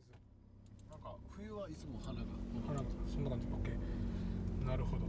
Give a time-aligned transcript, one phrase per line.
[0.00, 0.14] 水。
[0.90, 2.26] なんか冬はいつも花が
[2.66, 3.46] 花がそんな感じ。
[3.46, 5.06] OK なるほど。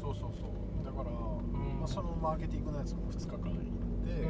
[0.00, 0.84] そうそうそう。
[0.84, 1.80] だから、ん。
[1.80, 3.52] まあ、そのマーケティングのやつも2日間行っ
[4.04, 4.28] て、うん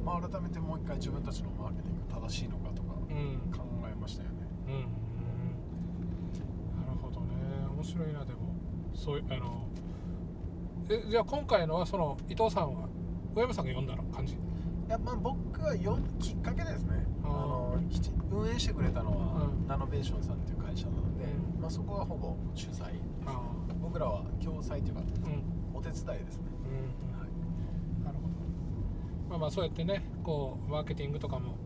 [0.00, 0.04] うん。
[0.04, 3.50] まあ、改めてもう一回自分たちのマーケティング正しいのかとかうん。
[3.52, 4.36] 考えましたよね、
[4.66, 4.80] うんうん
[6.86, 7.34] なるほどね。
[7.74, 8.54] 面白いなでも。
[8.94, 9.68] そういうあの
[10.88, 12.88] えじゃあ今回のはその伊藤さんは
[13.34, 14.34] 小山さんが読んだの感じ？
[14.34, 14.36] い
[14.88, 17.05] やまあ僕がよきっかけですね
[18.30, 19.66] 運営してくれたのは、うん。
[19.66, 21.60] ナノベーションさんっていう会社なので、うん。
[21.60, 22.84] まあ、そこはほぼ主催
[23.26, 23.40] あ
[23.80, 25.02] 僕らは共催というか
[25.74, 27.18] お手伝いですね、うん。
[27.18, 27.30] はい。
[28.04, 28.34] なるほど。
[29.30, 31.56] まあまあそうやってねこうマーケティングとかも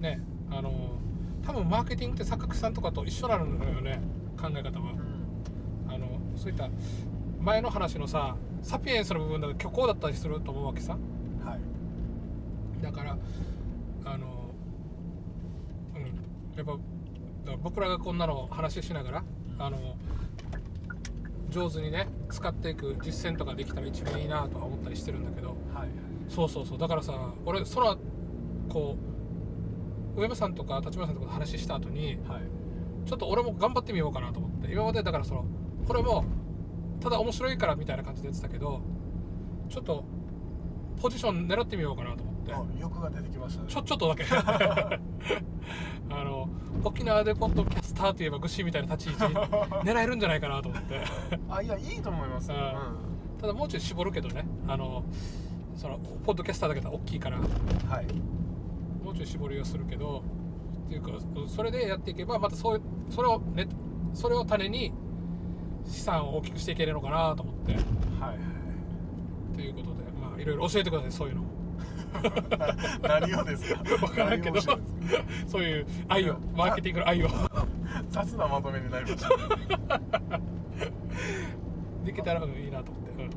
[0.00, 0.98] ねあの
[1.42, 4.00] 多分マーケティングって作家さんとかと一緒なのよね
[4.40, 4.94] 考え方は。
[5.88, 6.68] あのそういった
[7.40, 10.96] 前の話のさサピエンスの部分だと虚構だったりすると思うわけさ。
[11.44, 12.82] はい。
[12.82, 13.16] だから
[14.04, 14.26] あの
[15.94, 16.76] うんやっぱ
[17.62, 19.24] 僕らがこんなの話しながら
[19.58, 19.96] あの
[21.50, 25.48] 上手にね使っていく実践とかできたら一番いいなとは思ったりしてるんだけど。
[25.72, 25.88] はい
[26.28, 26.78] そうそうそう。
[26.78, 27.96] だからさ俺その
[28.68, 28.96] こ
[30.16, 32.42] う上山さんとか立花さんとかと話した後にはい。
[33.06, 35.46] ちょっと俺も頑張ってみようかなと思って今までだからその
[35.86, 36.24] これも
[37.00, 38.82] ただ面白いからみたいな感じでやってたけど
[39.70, 40.04] ちょっと
[41.00, 42.52] ポジション狙ってみようかなと思って。
[42.52, 43.68] あ欲が出てきましたね。
[43.70, 44.24] ちょちょっとだけ
[46.84, 49.34] 沖縄でポッドキャスターといえばグッシーみたいな立ち位置
[49.84, 51.00] 狙えるんじゃないかなと思って。
[51.50, 52.50] あいやいいと思います。
[52.50, 54.46] よ、うただもうちょい絞るけどね。
[54.66, 55.02] あの
[55.74, 57.38] そのポッドキャスターだけだと大きいから。
[57.38, 57.44] うん
[57.88, 58.06] はい。
[59.04, 60.22] もうちょい絞りをするけど。
[60.86, 61.10] っていうか
[61.48, 63.68] それでやっていけばまたそういうそれをね
[64.14, 64.90] それを種に
[65.84, 67.72] 資産を大きくしていけるのかなと思って。
[67.74, 67.82] はい
[68.22, 69.54] はい。
[69.54, 71.42] ということでまあいろいろ教えてくださいそういうの
[73.02, 73.82] 何をですか？
[73.84, 74.60] 分からんけど。
[75.46, 76.36] そういう愛を。
[76.56, 77.28] マーケティングの愛を。
[78.10, 79.28] 雑なまとめになりました。
[82.04, 83.22] できたらうんいいなと思って。
[83.24, 83.30] うん。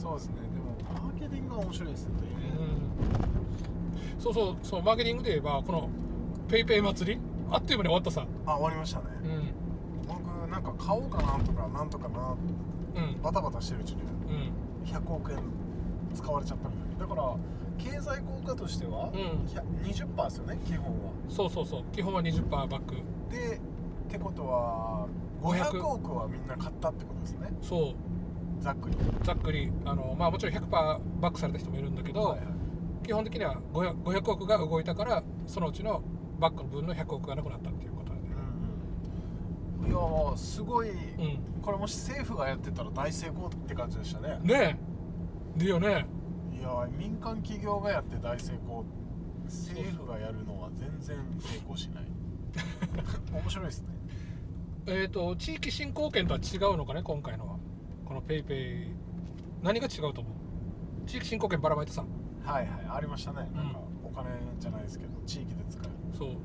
[0.00, 0.34] そうですね。
[0.54, 2.36] でもマーケティングが面白いですねというね。
[4.16, 4.20] うん。
[4.20, 4.56] そうそう。
[4.62, 5.88] そうマーケティングで言えばこの
[6.48, 8.26] ペイペイ祭りあっという間に終わったさ。
[8.46, 10.06] あ終わりましたね、うん。
[10.06, 12.34] 僕なんか買おうかなとかなんとかな
[12.96, 13.22] うん。
[13.22, 14.88] バタバタしてるうちにうん。
[14.88, 15.38] 100億円
[16.14, 17.34] 使われちゃったみたいだから
[17.82, 19.46] 経済効果としては、うん。
[19.46, 19.62] 100
[20.16, 21.12] 20%ですよね基本は。
[21.28, 21.84] そうそうそう。
[21.92, 22.96] 基本は20%バック。
[23.30, 23.60] でっ
[24.10, 25.06] てことは
[25.42, 27.48] 500 500億はみんな買ったってことですね。
[27.62, 27.94] そう。
[28.62, 28.96] ざっくり。
[29.22, 29.72] ざっくり。
[29.84, 32.46] あのまあもちろん100%バックされた人もいるんだけど、はいはい。
[33.06, 36.02] 基本的には 500, 500億が動いたからそのうちの
[36.38, 39.90] バックの分の100億がなくなったっていうことなんで、うんうん。
[39.90, 40.92] いやーすごい、ん。
[41.62, 44.38] これもし政府がやってたら大成功って感じでしたね。
[44.42, 44.78] ね。
[45.56, 46.06] えでよね
[46.60, 48.84] いやー民間企業がやって大成功
[49.46, 52.04] 政府がやるのは全然成功しない。
[53.32, 53.88] 面白いですね。
[54.86, 57.56] えっ、と地域振興券とは違うのかね今回のは。
[58.04, 58.94] このペイペイ。
[59.62, 60.30] 何が違うと思
[61.04, 61.06] う？
[61.06, 62.04] 地域振興券ばらまいてさ
[62.44, 63.56] はいはいありましたね、ん。
[63.56, 64.28] なんかお金
[64.58, 65.92] じゃないですけど地域で使える。
[66.16, 66.28] そう。
[66.28, 66.36] うん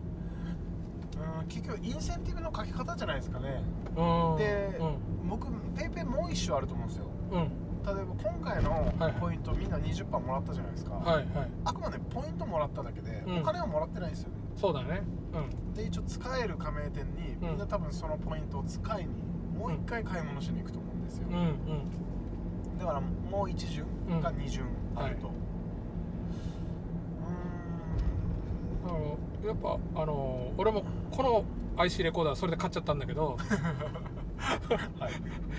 [1.47, 3.61] 結局インセンティブの書き方じゃないですかね。
[3.95, 4.37] うん。
[4.37, 5.29] で、うん。
[5.29, 7.05] 僕ペイペイもう一種あると思うんですよ。
[7.31, 9.13] うん例えば今回のはい。
[9.19, 11.27] ポイント、みんな20%もらったじゃないですか、はいはい。
[11.65, 13.39] あくまでポイントもらっただけで、うん。
[13.39, 14.35] お金はもらってないんですよね。
[14.55, 15.03] そうだね。
[15.33, 15.73] うん。
[15.73, 22.77] で一応使える加盟店に、みんな多分そのポイントを使いにもう一回買い物しに行くと思うんですよ、うんうん。
[22.77, 23.85] だからもう1巡
[24.21, 24.63] か2巡
[24.95, 25.35] あると、はう
[28.87, 29.17] あの
[29.47, 31.45] やっぱあの俺もこの
[31.77, 33.37] IC レコーダーそれで買っちゃったんだけど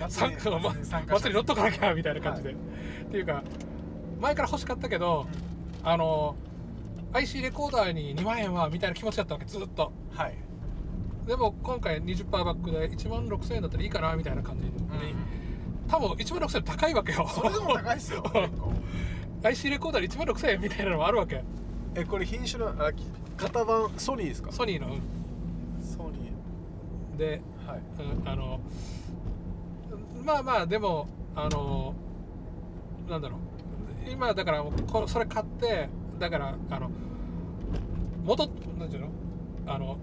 [0.09, 3.43] 参加の、ま、祭り乗っとかなきゃみたいな感じで、はっていうか
[4.19, 5.27] 前から欲しかったけど、
[5.83, 6.35] あの
[7.13, 9.91] IC レコーダーに2万円はみたいな気持ちだったわけずっと。
[10.13, 10.35] はい。
[11.27, 14.71] でも今回20%バックで1万6000円だったらいいかなみたいな感じに、
[15.87, 17.27] 多分1万6000円高いわけよ。
[17.27, 18.23] それでも高いっすよ
[19.43, 21.43] IC レコーダーで1万6000円みたいなのもあるわけ。
[21.95, 23.03] えこれ品種のあき
[23.37, 24.51] 型番ソニーですか？
[24.51, 25.01] ソニーのうん。
[25.85, 26.31] ソニ
[27.17, 27.81] で、ーはい。
[28.19, 28.59] うん、あの
[30.23, 31.93] まあまあでもあの
[33.09, 33.39] なんだろう。
[34.09, 36.89] 今だからこそれ買ってだからあの
[38.23, 38.47] 元
[38.79, 39.09] なんていうの？
[39.67, 39.97] あの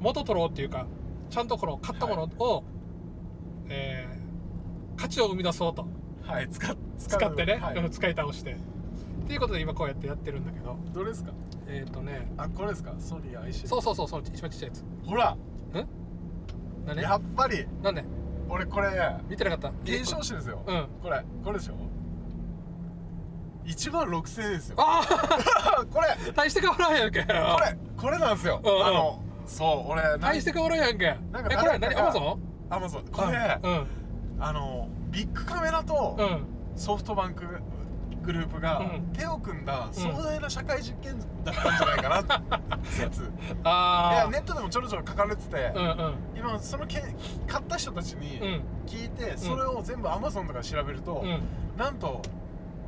[0.00, 0.86] 元取ろうっていうか
[1.30, 2.64] ちゃんとこの買ったものを、
[3.68, 4.16] えー
[4.98, 5.86] 価値を生み出そうと。
[6.22, 7.76] はい使っ使ってね、はい。
[7.76, 8.52] うん使い倒して。
[8.52, 8.56] っ
[9.26, 10.74] ていうことで今こうやってやってるんだけど。
[10.94, 11.32] どれですか？
[11.68, 12.32] えっ、とね。
[12.38, 12.94] あこれですか？
[12.98, 14.84] ソニー IC そうそうそうその一番ちっちゃいやつ。
[15.04, 15.32] ほら。
[15.32, 15.36] ん
[16.94, 17.66] やっぱり。
[17.82, 18.04] なんで？
[18.48, 18.88] 俺これ
[19.28, 19.70] 見てなかった？
[19.84, 20.86] 検証してですよ、うん。
[21.02, 21.74] これこれでしょ
[23.64, 24.76] ？1万6000円ですよ。
[24.78, 25.02] あ
[25.90, 26.06] これ。
[26.08, 27.22] あ大して変わらんやんけ。
[27.22, 27.36] これ
[27.96, 28.60] これなんですよ。
[28.64, 28.72] うん。
[28.72, 31.16] うんあのそう俺大して変わらんやんけ。
[31.32, 31.94] なんかえこれ何？
[31.96, 32.38] アマゾ
[32.70, 33.86] アマゾンこれンうん。
[34.40, 36.46] あのビッグカメラとうん。
[36.76, 37.44] ソフトバンク
[38.26, 39.12] グループがうん。
[39.12, 43.22] 手を組んだ壮大な社会実験だったんじゃないかな 説。
[43.22, 43.26] い
[43.64, 46.14] ああやネットでもちょろちょろ書かれててうんうん。
[46.36, 47.02] 今そのけ
[47.46, 48.62] 買った人たちにうん。
[48.86, 51.40] 聞いてそれを全部アマゾンとかで調べるとうん。
[51.78, 52.20] なんと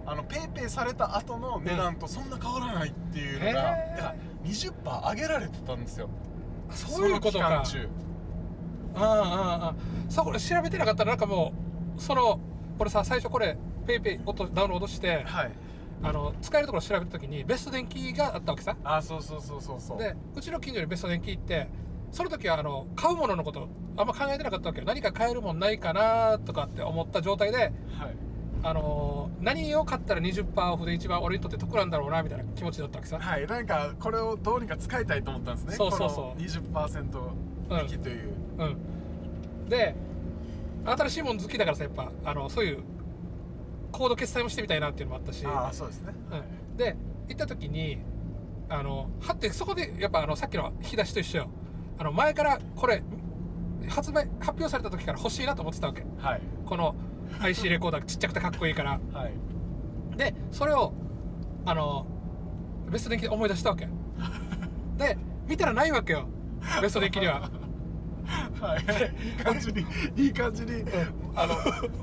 [0.07, 3.97] あのペイペイされた後の値段とそんな変わらないっていうのがへー。
[3.97, 4.15] だから
[4.45, 6.09] 20%上げられてたんですよ。
[6.71, 7.63] そういうことか。
[8.97, 9.05] あああ
[9.67, 9.75] ああ
[10.09, 11.53] そうこれ調べてなかったらなんかも
[11.97, 12.41] うその
[12.79, 13.57] 俺さ最初これ
[13.89, 15.51] ペイペイをダウンロードしてはい。
[16.01, 18.77] あの使えるところ調べた時にベスト電気があったわけさ。
[18.85, 19.99] あそうそうそうそうそう。
[19.99, 21.69] でうちの近所にベスト電気行って
[22.13, 24.87] その時はあの買うもののことあんま考えてなかったわけよ。
[24.87, 27.73] 何か買えるもんないかなとかって思った状態ではい。
[28.63, 33.19] あの何を買ったら20%オフで一番俺にとって得なんだろうなみたいな気持ちだったわけさ。
[33.19, 33.47] はい。
[33.47, 35.75] なんかこれをどうにか使いたいと思ったんですね。
[35.75, 36.09] そうそうそう。
[36.09, 36.41] この
[37.71, 39.69] 20%引きという、うん。
[39.69, 39.97] で
[40.85, 42.83] 新しいもん好きだからさやっぱあのそういう
[43.93, 45.45] コード決済もしてみたいなっていうのもあったし。
[45.47, 46.15] ああそうですね、
[46.71, 46.97] うん、で
[47.29, 47.99] 行った時に
[48.69, 51.51] あのはってそこでやっぱあのさっきの引き出しと一緒よ。
[51.99, 53.03] あの前からこれ
[53.89, 56.05] 発売発表された時から欲しいなと思ってたわけ。
[56.19, 56.41] はい。
[56.67, 56.95] この
[57.41, 59.01] IC レコーダーちっちゃくてかっこいいから。
[59.13, 60.17] はい。
[60.17, 60.93] でそれを
[61.65, 62.07] あの
[62.91, 63.89] ベスト電気で思い出したわけ。
[64.97, 66.27] で見たらないわけよ。
[66.83, 67.51] ベスト電気には
[68.61, 69.87] はい、いい感じに
[70.17, 70.85] いい感じに
[71.35, 71.55] あの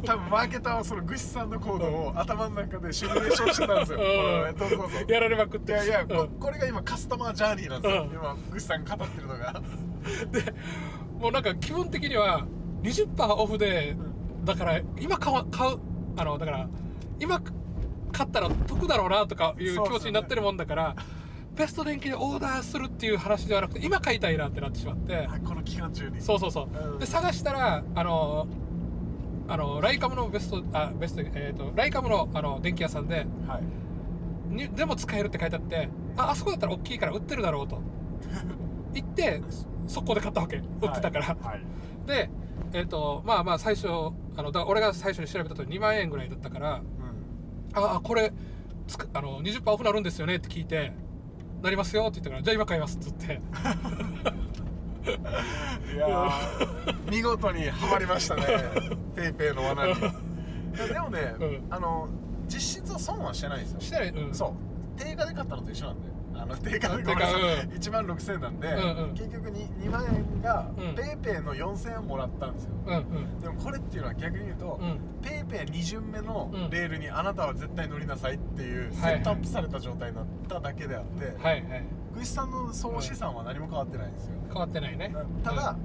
[0.03, 4.97] 多分マーケターはそのグシさんのコードを頭の中でシミュレーションしてたんですよ、うどうぞどうぞ。
[5.07, 6.39] やられまくっていやいや、こうん。
[6.39, 8.09] これが今カスタマージャーニーなんですよ、うん。
[8.11, 9.61] 今グシさんが語ってるのが。
[11.19, 12.45] もうなんか気分的には
[12.83, 13.95] 20%オフで
[14.43, 15.79] だから今買う買う
[16.17, 16.69] あのだから
[17.19, 17.41] 今
[18.11, 20.95] 買ったら得だろうなとかいう気持ちになってるもんだから、
[21.55, 25.13] ベスト電気でオーダーするっていう話ではなくて今買いたいなってなってしまって。
[25.15, 26.21] はいこの期間中に。
[26.21, 26.99] そうそうそう、うん。
[26.99, 28.47] で探したらあの
[29.47, 34.53] あのライカムのベストあベストえっ、とライカムのあの電気屋さんではい。
[34.53, 37.81] にでも使えるって書いてあってああそこだったら大きいから売ってるだろうと。
[38.93, 39.41] 言って
[39.87, 40.57] 速攻で買ったわけ。
[40.57, 41.61] 売ってたから、はい、はい。
[42.07, 42.29] で
[42.73, 46.81] えっ、とまあまあ最初あのだ俺が最初に調べたと2万円ぐらいだったからう
[47.73, 48.33] ああこれ
[48.87, 50.91] つくあの20%オフなるんですよねって聞いて
[51.61, 53.25] なりますよって言ったからじゃあ今買いますっつって。
[53.27, 53.29] ん、
[55.95, 56.31] いやー
[57.11, 58.43] 見事にはまりましたね。
[59.15, 59.95] ペイペイの罠に。
[60.93, 61.67] でもね、うん。
[61.69, 62.07] あの
[62.47, 63.79] 実質は損はしてないんですよ。
[63.81, 64.33] してないうん。
[64.33, 64.99] そう。
[64.99, 66.09] 定価で買ったのと一緒なんで
[66.47, 67.71] あの定価で定価ごめんなさいうん。
[67.71, 69.09] 1万6000円なんで、うんうん。
[69.13, 70.95] 結局 2, 2万円がうん。
[70.95, 73.39] ペイペイの4000円もらったんですよ、うんうん。
[73.39, 74.99] でもこれっていうのは逆に言うと、うん。
[75.21, 76.69] ペイペイ2巡目のうん。
[76.69, 79.15] レールにあなたは絶対乗りなさいっていうセはい。
[79.19, 81.83] ットアップされた状態になっただけであって、はいはい。
[82.13, 85.13] グイスさんの総資産は何も変わってないんですよ、変わってないね。
[85.43, 85.75] ただ、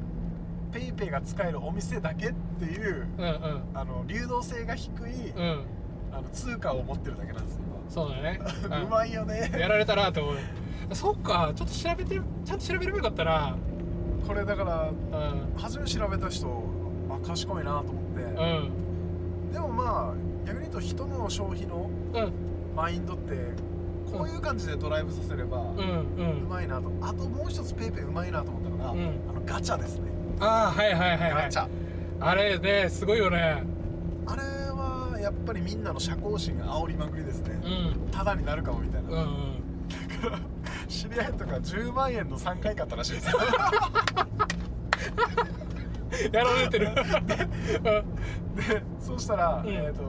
[0.72, 3.62] ペイペイが使えるお店だけっていううんうん。
[3.74, 5.64] あの流動性が低い、うん、うん、
[6.12, 8.40] あの通貨を持ってるだけなんですよ、そうだね、
[8.86, 9.50] うまいよね。
[9.58, 10.34] やられたなと思う。
[10.92, 13.56] そっかちょっと調べてちゃんと調べればよかったな。
[14.26, 15.60] これだからうん。
[15.60, 16.64] 初め調べた人
[17.10, 19.52] あ賢いなと思って、うん。
[19.52, 22.32] でもまあ逆に言うと人の消費のうん。
[22.76, 23.34] マインドって
[24.12, 25.72] こういう感じでドライブさせればうんう
[26.18, 26.92] うんまいなと。
[27.02, 28.98] あともう一つペイペイうまいなと思ったのが、うん。
[29.28, 30.12] あのガチャですね。
[30.38, 31.42] ああはいはいはいはい。
[31.44, 31.66] ガチャ。
[32.20, 33.64] あれねすごいよね
[35.30, 37.60] やっぱりみんなの射幸心が煽りまくりですね。
[37.64, 38.10] うん。
[38.10, 39.62] タダになるかもみたいな、うんうん。
[40.88, 43.26] 知り合いとか10万円の3回買ったらしいです。
[43.30, 43.38] よ
[46.32, 46.94] やられてる。
[46.94, 49.72] でそうしたら、うん。
[49.72, 50.02] えー、と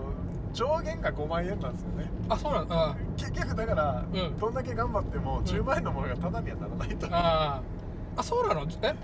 [0.54, 2.10] 上限が5万円なんですよね。
[2.28, 2.96] あそうなんだあ。
[3.16, 4.38] 結局だから、うん。
[4.40, 7.62] どんだけ頑張っても10万円のものがタダにはならないと、あ
[8.18, 8.24] あ。
[8.24, 8.66] そうなの？
[8.82, 8.96] え？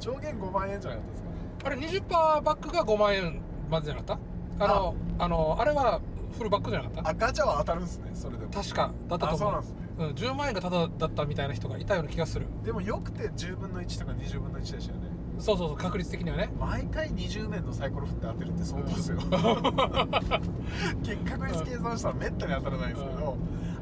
[0.00, 1.28] 上限5万円じゃなかったですか？
[1.66, 3.40] あれ20%バックが5万円
[3.70, 4.35] までじゃなかった？
[4.58, 6.00] あのあのあれは
[6.36, 7.08] フルバックじゃなかった？
[7.10, 8.52] あガチャは当たるんですねそれでも。
[8.52, 9.36] 確かだったと思う。
[9.36, 9.76] あそうなんですね。
[9.98, 12.46] うん、10万円がタダだったみたいな人がいたような気がする。
[12.64, 15.06] でもよくて10分の1とか20分の1でしたよね。
[15.38, 16.50] そうそうそう確率的にはね。
[16.58, 19.18] 毎回20面のサイコロ振って当てるって相当ですよ。
[21.02, 23.36] 結確率計算したらめったに当たらないんですけど、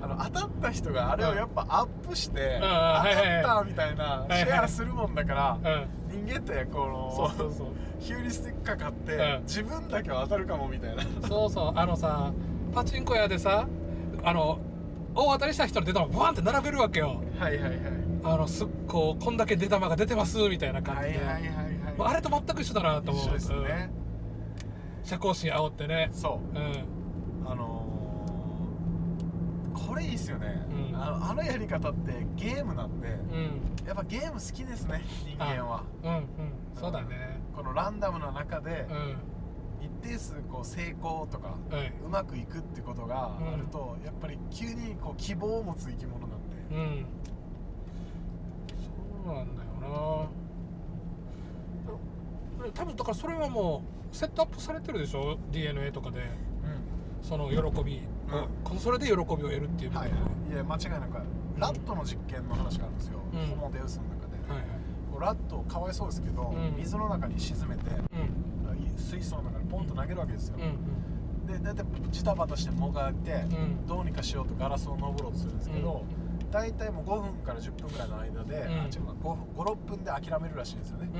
[0.04, 2.60] あの当たった人があれをやっぱアップして、うん。
[2.60, 3.42] 当はいはいはい。
[3.42, 5.72] たったみたいなシェアするもんだから、
[6.12, 6.24] うん。
[6.26, 7.66] 人間ってこのそうそうそう。
[7.98, 9.42] ヒューリスティックかかって、うん。
[9.44, 11.02] 自分だけは当たるかもみたいな。
[11.26, 11.72] そうそう。
[11.74, 12.32] あのさ
[12.74, 13.66] パチンコ屋でさ
[14.22, 14.58] あの
[15.14, 17.22] 大当たりした人の出玉バーンって並べるわけよ。
[17.38, 17.80] はいはいはい。
[18.24, 21.44] あのすっこうこんだけ出玉が出てますみたいな感じで、はいはいはい
[21.96, 23.24] もうあれと全く一緒だなと思う。
[23.24, 23.56] 一緒ですね、
[25.02, 25.06] うん。
[25.06, 26.10] 社交心煽ってね。
[26.12, 26.58] そう。
[26.58, 27.48] うん。
[27.48, 27.83] あのー
[29.94, 30.96] これいいっすよね、うん。
[30.96, 33.86] あのあのやり方ってゲームなんでうん。
[33.86, 35.84] やっぱゲーム好きですね人間は。
[36.02, 36.24] うんうん。
[36.74, 37.38] そうだね。
[37.54, 39.16] このランダムな中でうん。
[39.80, 41.92] 一定数こう成功とかはい。
[42.04, 47.06] うまくいくってことがあると、やっぱり急にこう希望を持つ生き物なんで、うん。
[49.24, 49.68] そうなんだよ
[52.64, 52.68] な。
[52.74, 56.18] 多分だからそれはもうセットアップされてるでしょ？DNA とかで。
[57.22, 58.02] その喜び
[58.32, 60.56] を、このそれで喜びを得るっていう部はいい。
[60.56, 61.18] や間違いなく
[61.58, 63.46] ラットの実験の話があるんですよ、うん。
[63.46, 64.68] ホモデウスの中で、はいはい。
[65.12, 66.76] こうラットかわいそうですけど、うん。
[66.76, 68.98] 水の中に沈めてうん。
[68.98, 71.04] 水槽の中にポンと投げるわけですよ、うん
[71.46, 73.86] で大体ジタバタしてもがいて、うん。
[73.86, 76.02] どうにかしようとガラスを登ろうとするんですけど、
[76.50, 78.80] 大体もう5分から10分ぐらいの間で、うん。
[78.80, 79.02] あ違う
[79.54, 81.10] 56分で諦めるらしいんですよね。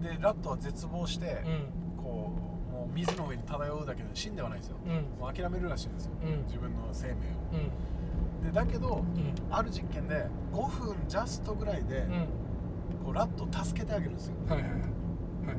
[0.00, 0.02] うん。
[0.02, 1.42] でラットは絶望して、
[1.96, 2.04] うん。
[2.04, 2.51] こう
[2.94, 5.20] 水の上に漂うだけで死んではないんですよ、うん。
[5.20, 6.42] もう諦めるらしいんですよ、うん。
[6.44, 7.16] 自分の生命を。
[7.52, 7.56] う
[8.42, 8.44] ん。
[8.44, 9.34] でだけどうん。
[9.50, 12.26] ある実験で5分ジャストぐらいで、うん。
[13.04, 14.34] こうラットを助けてあげるんですよ。
[14.48, 14.80] はいはいはい。
[14.80, 14.86] はい。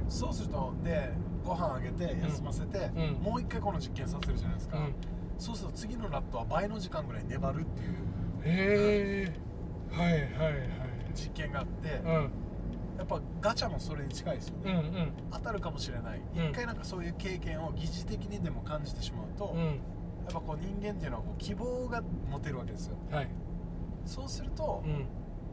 [0.07, 1.11] そうするとで
[1.43, 3.23] ご飯あげて休ませて、うん。
[3.23, 4.93] もう一回この実験させるじゃないですか、うん。
[5.37, 7.93] そうすると次のラットは倍の時間ぐらい粘るっていう
[8.45, 9.33] へえ
[9.91, 10.23] はいはいはい。
[11.13, 12.29] 実験があって、うん
[12.97, 15.13] やっぱガチャもそれに近いですよね、うんうん。
[15.31, 16.21] 当たるかもしれない。
[16.35, 16.49] うん。
[16.49, 19.79] 一回なんかそういう経験を疑似的にでも感じてしまうと、やっうん
[20.33, 22.97] ぱこう人間っていうのはこう希望が持てるわけですよ。
[23.11, 23.27] はい。
[24.05, 25.05] そうすると、うん。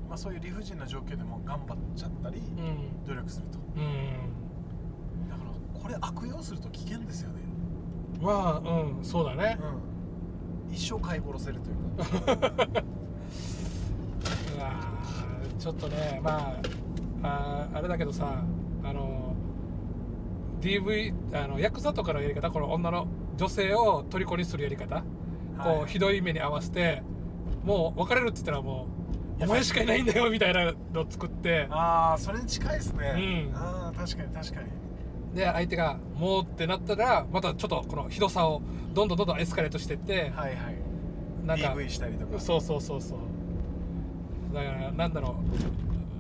[0.09, 3.05] まあ、そういう理不尽な状況でも頑張っちゃったり、うん。
[3.07, 3.59] 努力すると。
[3.77, 7.41] うんだからこれ悪用すると危険ですよね、
[8.21, 9.59] まあうんそうだね。
[10.69, 11.77] うん、一生飼い殺せるという
[12.35, 12.83] か。
[14.57, 16.55] うわーちょっとねまあ
[17.23, 18.43] あーあれだけどさ
[18.83, 19.35] あの
[20.61, 25.03] DV あのヤクザとかのやり方この女の女性を虜にするやり方、
[25.59, 25.83] こはい。
[25.85, 27.03] うひどい目に合わせて
[27.65, 28.87] もう別れるって言ったらも
[29.39, 31.67] うやお前しかいないんだよみたいなのを作って。
[31.71, 33.57] ああそれに近いですね、うん。
[33.57, 34.69] ああ確かに確かに。
[35.35, 38.61] で相手がもうってなったらまたちょっとこのひどさを
[38.93, 40.77] どんどんどんどんエスカレートしていってはいはい。
[41.47, 42.39] なんか DV したりとか。
[42.39, 43.19] そうそうそうそう。
[44.55, 45.37] だからなんだろ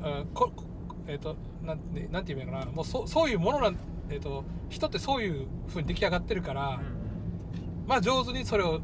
[0.02, 0.06] う。
[0.06, 0.64] あここ
[1.10, 2.70] えっ、となんてなんて言うのかな。
[2.70, 3.76] もうそそういうものなん
[4.10, 7.86] えっ、と人ってそういう風に出来上がってるから、うん。
[7.86, 8.80] まあ上手にそれを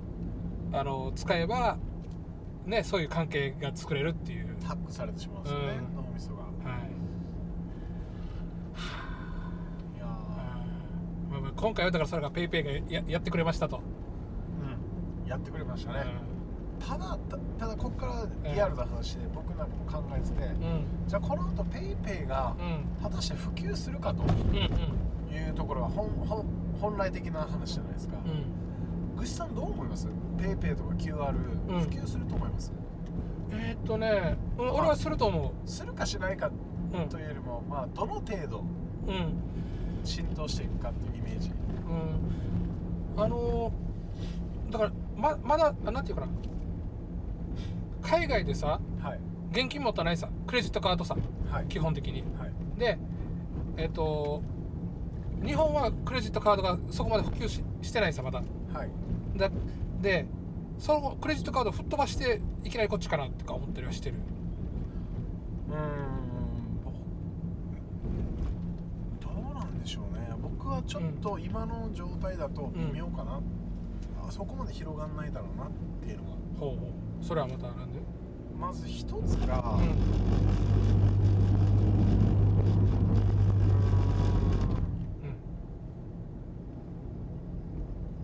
[0.73, 1.79] あの使えば
[2.67, 4.47] ねそういう関係が作れるっていう。
[4.67, 5.95] ハックされてしまうんですよね、うん。
[5.95, 6.43] 脳みそが。
[6.43, 6.53] はい。
[9.97, 10.07] いや
[11.31, 13.81] まあまあ今回はだからそれがペイペイがややってくれましたと、ー
[15.23, 15.29] うん。
[15.29, 16.36] やってくれましたね、う
[16.79, 20.85] ただたただここからリアルな話で僕なんかも考えてて、んうん。
[21.07, 23.03] じゃあこの後ペイペイがうん。
[23.03, 25.35] 果たして普及するかとうんうん。
[25.35, 26.45] いうところが本本
[26.81, 29.17] 本来的な話じゃないですか、うん。
[29.17, 30.09] ぐしさんどう思います？
[30.39, 31.35] ペイペイとか QR
[31.69, 31.81] うん。
[31.83, 32.73] 普及すると思います、
[33.51, 36.53] えーっとね、うん、俺はすると思するかしないかう
[36.99, 37.09] うん。
[37.09, 38.65] というよりも、まあ、どの程度
[39.07, 39.35] うん。
[40.05, 41.51] 浸透していくかっていうイメージ。
[43.17, 43.23] うん。
[43.23, 43.87] あのー
[44.73, 46.29] だからままだあなんていうかな
[48.07, 49.21] 海外でさはい。
[49.51, 51.17] 現金持ったないさクレジットカードさ
[51.51, 51.67] はい。
[51.67, 52.23] 基本的に。
[52.39, 52.53] はい。
[52.79, 52.99] で
[53.77, 54.43] えっ、と
[55.45, 58.43] 日本はクレジットカードがそこまで普及ししてないさまだ。
[58.73, 58.91] はい。
[59.37, 59.51] だ
[60.01, 60.27] で
[60.79, 64.17] そのクレジットカードを吹っ飛ばしていきなりこっちかなとか思ったりはしてる。
[65.69, 65.79] うーん
[66.85, 66.93] ぼ
[69.21, 70.29] どうなんでしょうね。
[70.41, 73.41] 僕はちょっと今の状態だと微妙かな、
[74.27, 75.71] あそこまで広がんないだろうなっ
[76.03, 76.31] ていうのが。
[76.59, 78.01] ほうほうそれはまたなんで？
[78.59, 79.81] まず一つが、う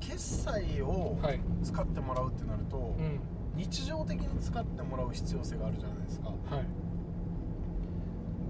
[0.00, 1.40] 決済をんはい。
[1.62, 3.20] 使ってもらうってなると、うん。
[3.56, 6.28] 日常的に使ってもらう必要性があるじゃないですか。
[6.28, 6.64] はい。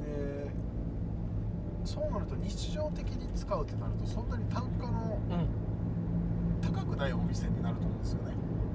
[0.04, 0.50] で
[1.84, 5.46] そうなると日常的に使うってなるとそんなに単価のうん。
[6.62, 8.32] 高くないお店になると思うんですよね、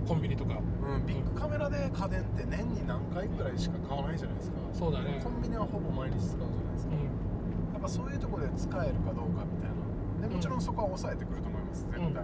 [0.07, 0.55] コンビニとか。
[0.55, 4.57] うん、ビッグカメラで家電って年に何回ぐらいしか買わないじゃないですか。
[4.73, 5.19] そうだね。
[5.23, 7.73] コンビニはほぼ毎日使うじゃないですか、うん。
[7.73, 10.27] やっぱそういうところで使えるかどうかみたいな。
[10.27, 12.23] でもちろんそこは抑えてくると思います絶対、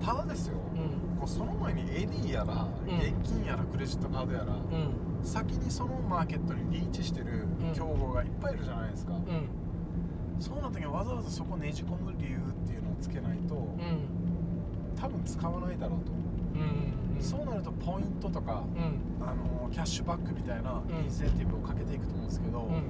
[0.00, 1.18] ただですよ、うん。
[1.18, 2.72] こうその前にエディやら、ん。
[2.86, 5.24] 現金やらクレジットカードやら、うん。
[5.24, 7.74] 先にそのマーケットにリーチしてるうん。
[7.74, 10.40] 競合がいっぱいいるじゃないですか、うん。
[10.40, 14.96] そうなった時にわざわざそこねじ込む理由っていうのをつけないと、うん。
[14.96, 16.12] 多分使わないだろうと、
[16.54, 19.26] うんそうなるとポイントとか、うん。
[19.26, 21.04] あのキャッシュバックみたいなうん。
[21.04, 22.82] インセンティブをかけていくと思うんですけど、うん。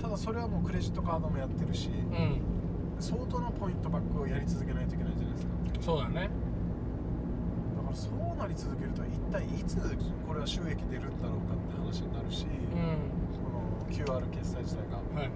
[0.00, 2.40] ただそれはもうクレジットカードもやってるし、うん。
[2.98, 5.52] 相当なポイントバックをやり続けないといけないじゃないですか。
[5.80, 6.28] そうだね。
[7.76, 9.76] だかからそうなり続けると一体いつ
[10.28, 13.08] これは収益出るんだろうかって話になるし、うん。
[13.40, 14.98] この QR 決済自体が。
[14.98, 15.30] はいはい。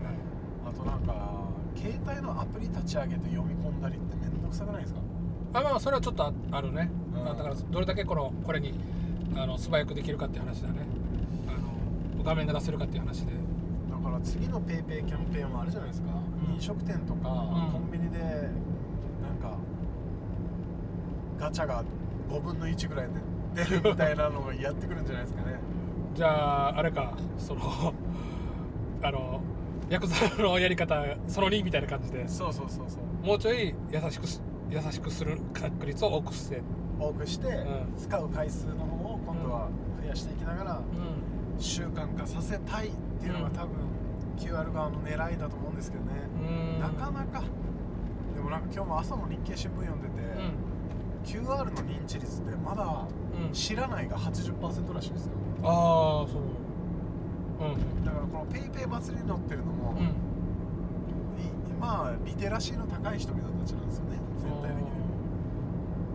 [0.69, 5.01] あとなんか携帯のアプリ立ち上げて読み込んだりって面倒くさくないですか？
[5.55, 7.29] あまあそれはちょっとああるね、うん。
[7.29, 8.75] あだからどれだけこのこれに
[9.37, 10.81] あの素早くできるかっていう話だね。
[11.49, 11.53] あ
[12.19, 13.33] の画面が出せるかっていう話で。
[13.91, 16.09] だから次の PayPay キャンペーンもあるじゃないですか、
[16.49, 16.55] うん。
[16.55, 17.71] 飲食店とか、ん。
[17.73, 19.57] コンビニでなんか
[21.39, 21.85] ガチャが
[22.29, 23.09] 5分の1ぐらい
[23.55, 25.59] で出るみたいなのをやってくるんじゃないですかね。
[26.15, 27.17] じゃああれか。
[27.39, 27.61] その
[29.03, 29.41] あの
[29.89, 32.27] ヤクザのやり方その2みたいな感じで。
[32.27, 33.27] そうそうそうそう。
[33.27, 36.63] もうちょい優しくす優しくする確率を多くして。
[36.99, 37.95] 多くして、ん。
[37.97, 39.69] 使う回数の方を今度は
[40.03, 40.83] 増やしていきながらう
[41.63, 42.91] 習慣化させたいっ
[43.21, 43.77] ていうのが多分
[44.39, 46.81] QR 側の狙いだと思うんですけどね、んうん。
[46.81, 47.43] なかなか。
[48.35, 50.15] でもなんか今日も朝も日経新聞読んでて、
[51.35, 51.47] うん。
[51.47, 53.07] QR の認知率ってまだ
[53.47, 53.53] うん。
[53.53, 55.33] 知らないが80%らしいですよ。
[55.63, 56.43] ああそう。
[57.65, 58.05] うん。
[58.05, 60.05] だからこの PayPay 祭りに乗ってるのも、うん。
[60.05, 60.09] い
[61.81, 64.19] まあリテラシーの高い人々たちなんですよね。
[64.39, 64.91] 全体的に。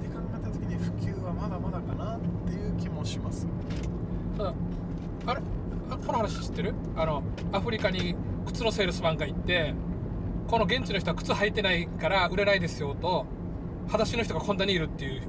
[0.07, 3.47] って考えた時に普及はまだまだかなっていう気もします。
[4.37, 4.53] ただ
[5.27, 5.41] あれ？
[5.91, 6.73] あこの話知ってる？
[6.95, 9.73] あのアフリカに靴のセールスマンが行って
[10.47, 13.25] この現地の人は靴履いてないから売れないですよと
[13.87, 15.21] 裸足の人がこんなにいるっていう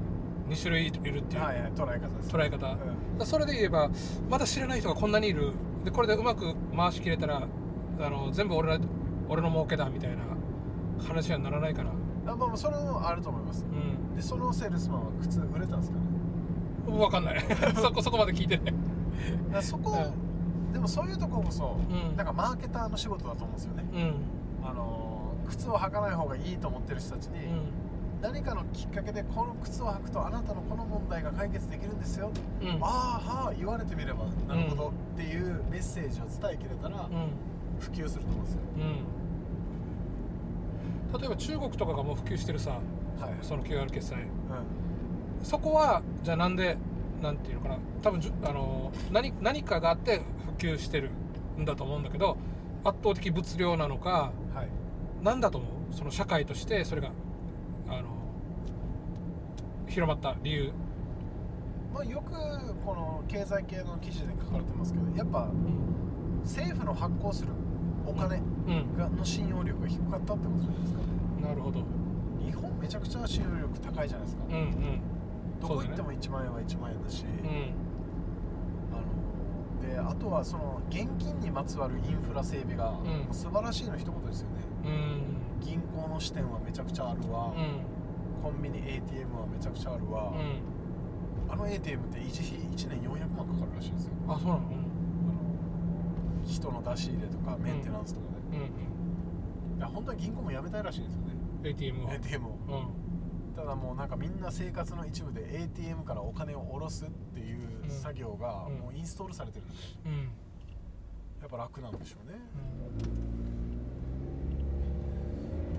[0.49, 2.29] 2種類いるっていうはいはい捉え方です。
[2.29, 2.77] 捉え方、
[3.19, 3.25] うん。
[3.25, 3.89] それで言えば
[4.29, 5.51] まだ知らない人がこんなにいる。
[5.83, 7.47] でこれでうまく回しきれたら
[7.99, 8.79] あの全部俺ら
[9.31, 10.17] 俺の儲けだみたいな
[11.07, 11.91] 話にはならないかな
[12.25, 13.65] あまあまあそれもあると思います。
[13.65, 14.15] うん。
[14.15, 16.05] でそのセールスマンは靴売れたんですかね？
[16.85, 17.39] 分かんない。
[17.81, 18.65] そこそこまで聞いてね。
[18.65, 18.75] だか
[19.55, 19.95] らそこ、
[20.73, 22.17] でもそういうとここそ、うん。
[22.17, 23.85] なんかマーケターの仕事だと思うんですよね。
[24.61, 24.67] うん。
[24.67, 27.61] あのー靴を履かない方がいいと思ってる人たちに、うん。
[28.21, 32.69] 何かのきっかけでこの靴を履くとあなたのこの問題が解決できるんですよ、うん。
[32.81, 37.31] ああはあ言われてみればなるほどっていうメッセージを伝えきれたらうん。
[37.79, 39.20] 普及すると思うんですよ、うん
[41.19, 42.81] 例えば中国とかがもう普及してるさはい。
[43.41, 44.15] その QR 決済。
[44.15, 44.25] う
[45.43, 46.77] そこはじゃあなんで
[47.21, 47.77] なんていうのかな。
[48.01, 50.21] 多分じゅあの何何かがあって
[50.59, 51.11] 普及してる
[51.59, 52.37] んだと思うんだけど
[52.83, 54.69] 圧倒的物量なのかんはい。
[55.23, 55.93] なんだと思う？
[55.93, 57.09] その社会としてそれが
[57.89, 58.03] あの
[59.87, 60.71] 広まった理由、
[61.93, 62.31] まあ、よく
[62.85, 66.41] この経済系の記事で書かれてますけどやっぱうん。
[66.43, 67.49] 政府の発行する
[68.11, 68.39] お金う
[68.71, 70.99] ん、がの信用力が低かったってことじゃないですか。
[70.99, 71.05] ね
[71.41, 71.81] なるほど。
[72.45, 75.01] 日本めちゃくちゃ信用力高いじゃないですか、うんうん。
[75.59, 77.73] どこ行っても1万円は1万円だし、うん。
[78.93, 83.27] あのであとはその現金にまつわるインフラ整備がん。
[83.31, 85.21] 素晴らしいの一言ですよね、うん。
[85.61, 87.81] 銀行の支店はめちゃくちゃあるわ、うん。
[88.43, 91.51] コンビニ ATM はめちゃくちゃあるわ、うん。
[91.51, 94.13] あの ATM って維持費1年400万かかるらしいんですよ。
[94.27, 94.61] あそうなの？
[96.45, 98.65] 人の出し入れとかメンテナンスとかで、うんう
[99.75, 99.77] ん。
[99.77, 101.33] いや本当は銀行もやめたいらしいんですよね。
[101.35, 102.11] うん ATM を。
[102.11, 102.49] ATM を。
[102.69, 103.55] うん。
[103.55, 107.89] ただもうなんかみんな生活の一部で ATM からお金を下ろすっていううん。
[107.89, 108.79] 作業がうん。
[108.79, 109.77] もうインストールされてるので。
[110.05, 110.13] うん。
[111.41, 112.39] やっぱ楽なんでしょうね。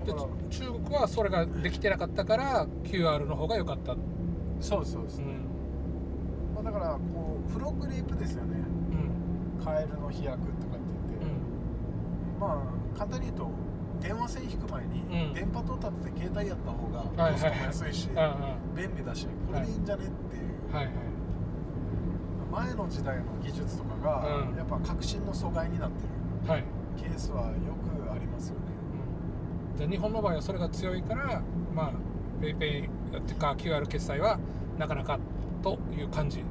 [0.05, 3.95] で中国はそれができてなかったから QR の方が良かった。
[4.59, 5.45] そうですそうです、うん。
[6.55, 8.57] まあ、だからこうフロッグリープですよね。
[8.57, 8.82] うん
[9.63, 10.83] カエルの飛躍とかって
[11.19, 11.37] 言って、
[12.39, 12.63] ま
[12.95, 13.49] あ簡単に言うと
[14.01, 15.33] 電話線引く前にうん。
[15.33, 18.09] 電波塔立てて携帯やった方はいがコストも安いし、
[18.75, 20.95] 便利だしこれでいいんじゃねっていう、あはいはい。
[22.51, 24.57] 前の時代の技術とかがうん。
[24.57, 26.51] やっぱ革新の阻害になってる。
[26.51, 26.63] はい、
[26.97, 28.61] ケースはよくありますよね。
[29.71, 31.41] うん、じゃあ日本の場合はそれが強いから
[31.73, 31.93] まあ
[32.41, 34.37] PayPay っていうか QR 決済は
[34.77, 35.17] なかなか
[35.61, 36.43] という感じ。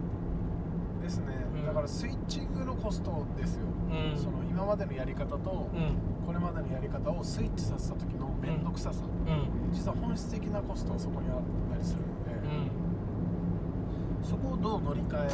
[1.03, 4.19] ですね、うんだからスイッチングのコストですよ、うん。
[4.19, 5.97] その今までのやり方とうん。
[6.27, 9.73] これまでのやり方をスイッチさせた時の面倒くささ、うん。
[9.73, 11.37] 実は本質的なコストはそこにあっ
[11.71, 14.29] たりするので、うん。
[14.29, 15.29] そこをどう乗り換え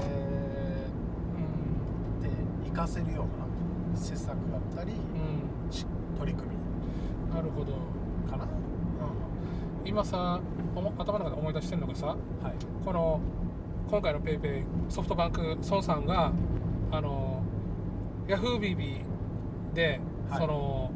[2.23, 2.29] て
[2.64, 4.93] 活かせるような施策だったり、
[6.19, 7.35] 取り組み。
[7.35, 7.73] なるほど。
[8.31, 8.47] かな、
[9.85, 10.41] 今さ
[10.75, 12.17] おも頭の中で思い出してるのがさはい。
[12.85, 13.21] この
[13.90, 16.31] 今回の PayPay ソフトバンク孫さんが
[16.90, 17.42] あの
[18.27, 19.03] YahooBB
[19.72, 20.40] で、はい。
[20.40, 20.90] その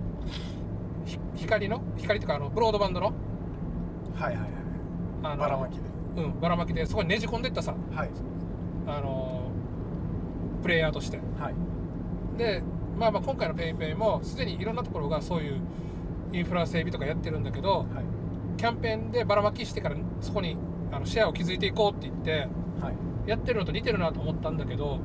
[1.07, 4.49] ひ光の光というかあのブロードバンドのはいはいはい。
[5.23, 5.81] あのばらまきで。
[6.17, 8.11] うんばらまきでそこにねじ込んでったさはい。
[8.87, 9.51] あの
[10.63, 11.19] プレイヤーとして。
[11.39, 11.55] はい。
[12.37, 12.63] で
[12.99, 15.61] まあまあ今回の PayPay もすでにいろんなところがそういう
[16.33, 17.87] インフラ整備とかやってるんだけどはい。
[18.59, 20.59] キャンペーンでばらまきしてからそこに
[20.93, 22.49] あのシェアを築いていこうって言ってはい
[23.27, 24.99] やってるのと似てるなと思ったんだけど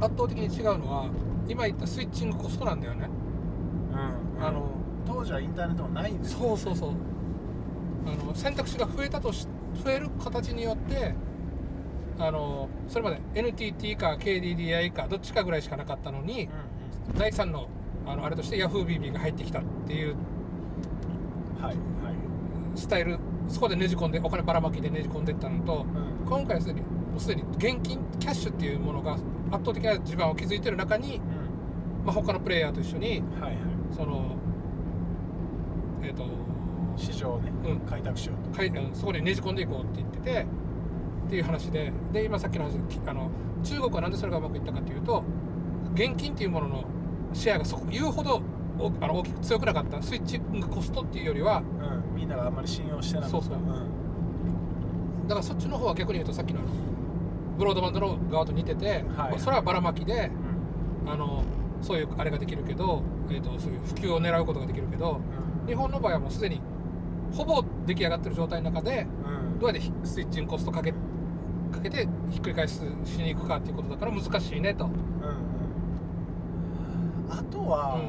[0.00, 1.08] 圧倒的に違うのは
[1.48, 3.08] 今言ったスイッチングコストなんだよね、
[3.92, 4.70] うんあの
[5.06, 6.90] 当時はインターネットもないんですよそうそうそう。
[8.06, 9.46] あの選択肢が増えたとし
[9.84, 11.14] 増える形によって
[12.18, 16.48] あのそれまで NTT か KDDI かどっちかぐらいしかなかったのに
[17.10, 17.68] うん第3の
[18.06, 20.16] あのあれとして YahooBB が入ってきたっていう
[21.58, 21.76] うんはいはい。
[22.76, 25.86] スタイルそこでねじ込んでお金ばらまきでねじ込んでいったのと
[26.22, 26.26] うん。
[26.28, 29.22] 今回はすでにもうすでに現金キャッシュっていうものが圧
[29.64, 31.20] 倒的な地盤を築いてる中に、
[32.04, 33.56] まあ、他のプレイヤーと一緒にうんはいはい。
[33.94, 34.36] その
[36.02, 36.24] えっ、と
[36.96, 37.80] 市場をねうん。
[37.80, 38.56] 開拓しようと。
[38.56, 40.46] かいうんそこにねじ込んでいこうって言ってて
[41.26, 43.30] っていう話でで今さっきの話あの
[43.62, 45.24] 中国はなんでそれがうまくいったかというと
[45.94, 46.84] 現金っていうものの
[47.32, 48.40] シェアがそこ言うほどお
[49.00, 50.02] あの大きく強くなかった。
[50.02, 51.62] スイッチングコストっていうよりは
[52.12, 52.16] うん。
[52.16, 53.32] みんながあんまり信用してなかった。
[53.32, 53.56] そうそう。
[53.56, 55.28] ん。
[55.28, 56.60] だからそっちの方は逆に言うとさっきの
[57.56, 59.38] ブロードバンドの側と似てて、はい。
[59.38, 60.30] それはばらまきで
[61.04, 61.10] うん。
[61.10, 61.44] あの
[61.82, 65.20] そういうあれができるけど、えー、とそういう普及を狙うことができるけど
[65.66, 66.60] 日本の場合はもうすでに
[67.32, 69.36] ほぼ出来上がってる状態の中でうん。
[69.38, 70.98] うんどうやってひスイッチングコストかけか
[71.82, 74.86] けてひっくり返すしに行くかっていうことだから難しいねと。
[74.86, 74.98] うんうん。
[77.32, 78.00] あとは、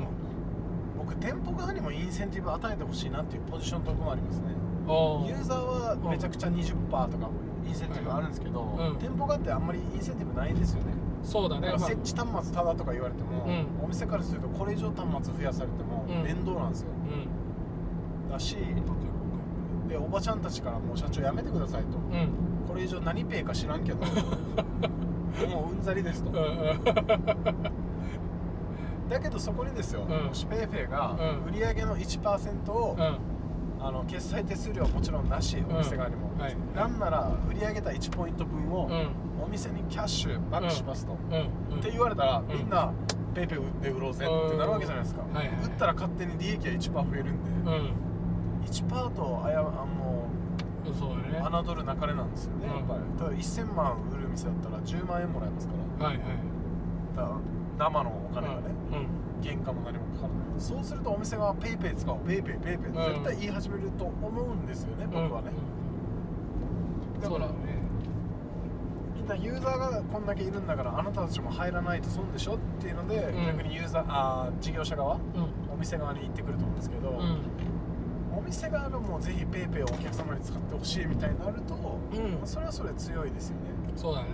[1.06, 4.46] 僕店舗側にもインセンティブ与えてほしいなっていうポジションとこもありますね。
[4.88, 6.76] おユーザーはめちゃくちゃ20%
[7.10, 7.30] とか
[7.68, 8.98] インセンティブあるんですけど、うん。
[8.98, 10.94] 店舗側ってあんまりインセンティブないんですよね。
[11.24, 13.66] そうだね、設置端末ただとか言われても、うん。
[13.84, 16.24] お店からするとこれ以上端末増やされてもうん。
[16.24, 16.90] 面倒なんですよ、
[18.28, 18.32] うん。
[18.32, 18.58] だし
[19.88, 21.98] でおばちゃんたちからもう社長やめてくださいと。
[22.68, 24.00] これ以上何ペイか知らんけど
[25.48, 26.32] もううんざりですと
[29.10, 30.10] だけどそこにですよ、ん。
[30.10, 31.16] もしペイペイが
[31.48, 31.54] うん。
[31.54, 33.18] 売上の1%を、うん。
[33.78, 36.56] あの決済手数料はもちろんなしお店側にも、うんはい。
[36.76, 39.10] なんなら売り上げた1ポイント分をうん。
[39.44, 41.16] お店にキャッシュバックしますと、っ
[41.72, 41.82] うん。
[41.82, 42.48] て言われたら、ん。
[42.48, 42.92] みんな
[43.36, 45.56] ペイペイ売って売ろうぜってなるわけじゃないですか、はいはい。
[45.64, 47.94] 売ったら勝手に利益が1%増えるんで、うん。
[48.66, 50.26] 1%とあやあも
[50.88, 51.62] うんそうだね。
[51.62, 53.20] う侮るなかれなんですよね、うんやっぱり。
[53.20, 56.06] ただ1000万売る店だったら10万円もらえますから。
[56.08, 56.26] はいはい。
[57.16, 57.36] だから
[57.78, 58.62] 生のお金がね、
[58.92, 59.44] うん。
[59.44, 60.60] 原価も何もかからない。
[60.60, 65.52] そうするとお店がペイペイ使おうペイペイペイペイって絶対言い始めると思うんですよね、僕はね、
[67.16, 67.54] うんだからそうだね
[69.16, 75.22] みんなユーザーがこんだけいるんだからあなたたちも入らないと損でしょっていうので、うん逆にユーザーあー事業者側うん
[75.74, 77.42] お店側に行ってくると思うんですけど、うん
[78.38, 81.74] お店側がもうぜひペイペイをお客様に使ってほしいみたいになると、
[82.14, 83.62] うんそれはそれ強いですよね
[83.96, 84.28] そうだね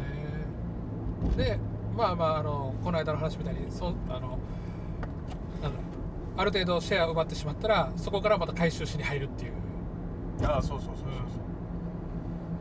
[1.37, 1.59] で
[1.95, 4.39] まあまああのこの間の話みたいにそあの
[5.61, 5.79] なんだ
[6.37, 9.53] ある程度シェアを奪ってしまったらそこからまた回収しに入るっていう。
[10.43, 11.07] ああそうそうそうそう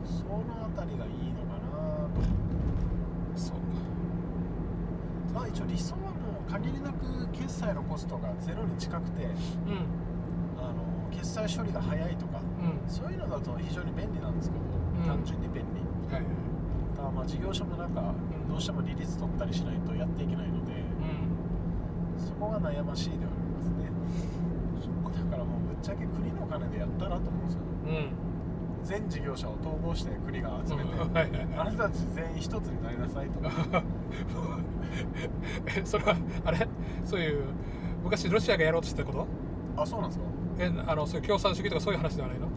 [0.05, 2.21] そう、そのあたりがいいのかなと。
[3.35, 3.55] そう
[5.33, 9.31] まあ一応理想はもう限りなく決済のコストがゼロに近くてうん。
[10.59, 12.89] あの決済処理が早いとかうん。
[12.91, 15.17] そういうのだと非常に便利なんですけど、ん。
[15.17, 16.13] 単純に便利。
[16.13, 16.25] はい。
[16.95, 18.15] ただまあ事業者もなんかん
[18.51, 23.89] どうしても利率取ったりしないとやっていけないので、うんそこが悩ましいではありますね。
[25.31, 27.61] だからもうぶっちゃけ国のお金でやったらと思うんですよ。
[27.87, 28.09] うん
[28.83, 30.89] 全事業者を統合して国が集めて、
[31.55, 33.39] あなたたち全員一つになりなさいと。
[35.67, 36.67] えそれはあれ？
[37.05, 37.43] そういう
[38.03, 39.13] 昔ロシアがやろうとしてたこ
[39.77, 39.81] と？
[39.81, 40.25] あそうなんですか？
[40.59, 42.47] えあのそういう共産主義とかそういう話ではないの？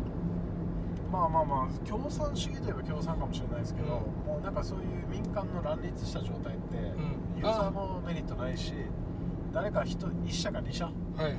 [1.15, 3.89] まあまあまあ共産主義といえば共産かもしれないですけど、
[4.27, 7.39] もうなんかそういう民間の乱立した状態って、ん。
[7.39, 8.73] ユーザーもメリットないし
[9.53, 11.37] 誰か1社か2社はいはい。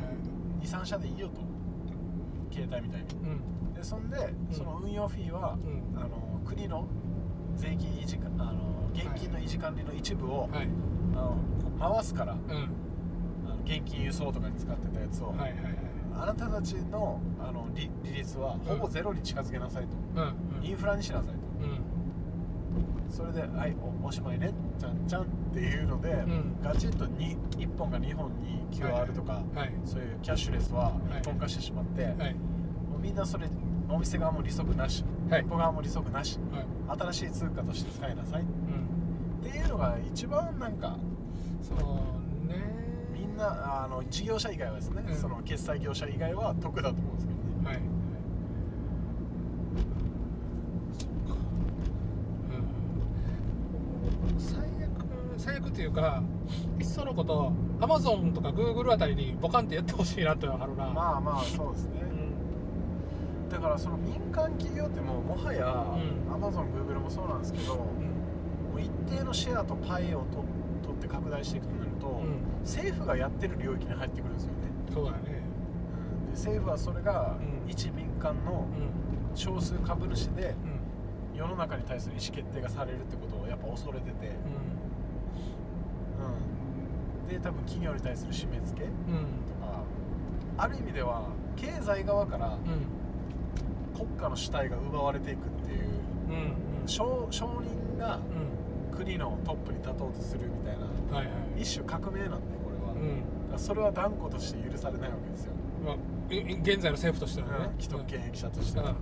[0.62, 1.42] 23社でいいよと。
[2.54, 3.08] 携帯みたいに。
[3.16, 3.74] うん。
[3.74, 6.00] でそんでその運用フィーは、うん。
[6.00, 6.88] あの国の
[7.58, 10.70] 税金維持あの現金の維持管理の一部を、はい。
[11.16, 12.70] あの回すからうん。
[13.46, 15.85] あの現金輸送とかに使ってたやつを、はいはいはい
[16.18, 20.26] あなたたちのあの利利率はほぼゼロに近づけなさいと、う
[20.62, 21.40] んインフラにしなさいと。
[21.66, 21.82] うん。
[23.10, 24.52] それで「はいおおしまいね。
[24.80, 26.56] ちゃんちゃん」っていうので、ん。
[26.64, 29.74] ガチッとに1本か2本に QR とか、はい。
[29.86, 32.34] そういうキャッシュレスは一本化してしまって、はい。
[32.34, 33.48] もうみんなそれ
[33.90, 35.42] お店側も利息なし、はい。
[35.44, 36.40] 店舗側も利息なし
[36.88, 37.00] はい。
[37.00, 38.46] 新しい通貨として使いなさいっ
[39.44, 39.52] うん。
[39.52, 40.98] ていうのが一番なんか
[41.62, 42.56] そうね。
[42.85, 42.85] み
[43.36, 45.16] んなあの事業者以外はですね、うん。
[45.16, 47.46] その決済業者以外は得だと思うんですけどね。
[47.66, 47.78] はい。
[47.78, 47.80] う
[54.36, 54.40] ん。
[54.40, 54.70] 最悪
[55.38, 56.24] 最悪っていうか
[56.80, 62.02] いっそのことアマゾンとかグーグルあたりにボカンってやってほしいなってのはあるな、まあまあそうですね。
[62.02, 62.06] う
[63.48, 63.50] ん。
[63.50, 66.34] だからその民間企業ってもうもはや、うん。
[66.34, 67.86] アマゾングーグルもそうなんですけども
[68.74, 68.82] うん。
[68.82, 70.44] う一定のシェアとパイをと
[70.84, 72.62] 取って拡大していくとなると、うん。
[72.62, 74.58] 政府がやってる領域に入ってくるんですよね、
[74.94, 75.18] そうだね。
[75.24, 75.42] で
[76.32, 77.70] 政府はそれがうん。
[77.70, 78.66] 一民間の
[79.32, 79.36] うん。
[79.36, 80.56] 少数株主で
[81.34, 81.38] うん。
[81.38, 84.32] 世の中に対する意思決定がされるってことをやっぱ恐れてて、
[86.18, 89.18] うん、で多分企業に対する締め付けとうん。
[89.18, 89.24] うん
[89.60, 89.84] か
[90.58, 91.28] ある意味では
[91.58, 92.86] 経済側からうん。
[93.94, 95.90] 国家の主体が奪われていくっていう
[96.30, 98.18] うん承承認が
[98.92, 98.98] うん。
[98.98, 101.62] 国のトップに立とうとするみたいなはいはい。
[101.62, 103.52] 一種革命なんでこれは、うん。
[103.52, 105.54] らそれは断固として許されないわけですよ、
[105.86, 105.96] まあ
[106.34, 107.72] い現在の政府としてはね。
[107.74, 107.82] うん。
[107.82, 108.94] 既得権益者としては、うん。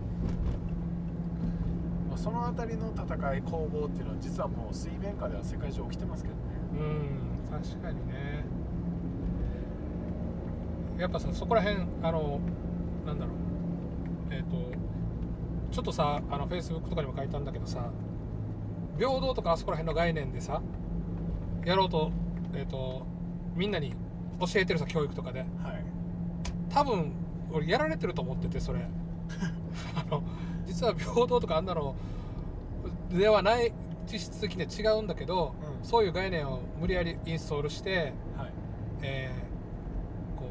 [2.09, 6.41] まあ、その辺りの戦い攻防っていうのは実はもう水面下では世界中起きてますけどね。
[6.73, 7.59] うん。
[7.59, 8.45] 確かにね。
[10.99, 12.39] やっぱさそこら辺あの
[13.05, 13.35] なんだろう。
[14.31, 14.71] えっ、と
[15.71, 17.89] ちょっとさあのフェイスブックとかにも書いたんだけどさ
[18.97, 20.61] 平等とかあそこら辺の概念でさ
[21.65, 22.11] やろうと,、
[22.53, 23.05] えー、と
[23.55, 23.93] みんなに
[24.39, 25.39] 教えてるさ教育とかで。
[25.39, 25.47] はい。
[26.69, 27.13] 多分
[27.51, 28.79] 俺やられてると思っててそれ。
[29.95, 30.23] あの
[30.65, 31.95] 実は平等とかあんなの
[33.11, 33.73] ではない
[34.11, 35.85] 実質的には違うんだけど、うん。
[35.85, 38.53] そういう概念を無理やりインストールして、はい。
[39.01, 40.45] えーこ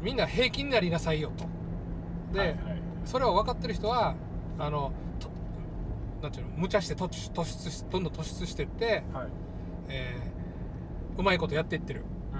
[0.00, 1.46] うみんな平均になりなさいよと。
[2.32, 2.58] で、はいはい。
[3.04, 4.14] それを分かってる人は
[4.58, 5.28] あのと
[6.22, 7.12] なんていうの無茶して突
[7.44, 9.28] 出どんどん突出してって、はい。
[9.88, 10.43] えー
[11.16, 12.02] うまいことやっていってる。
[12.32, 12.36] う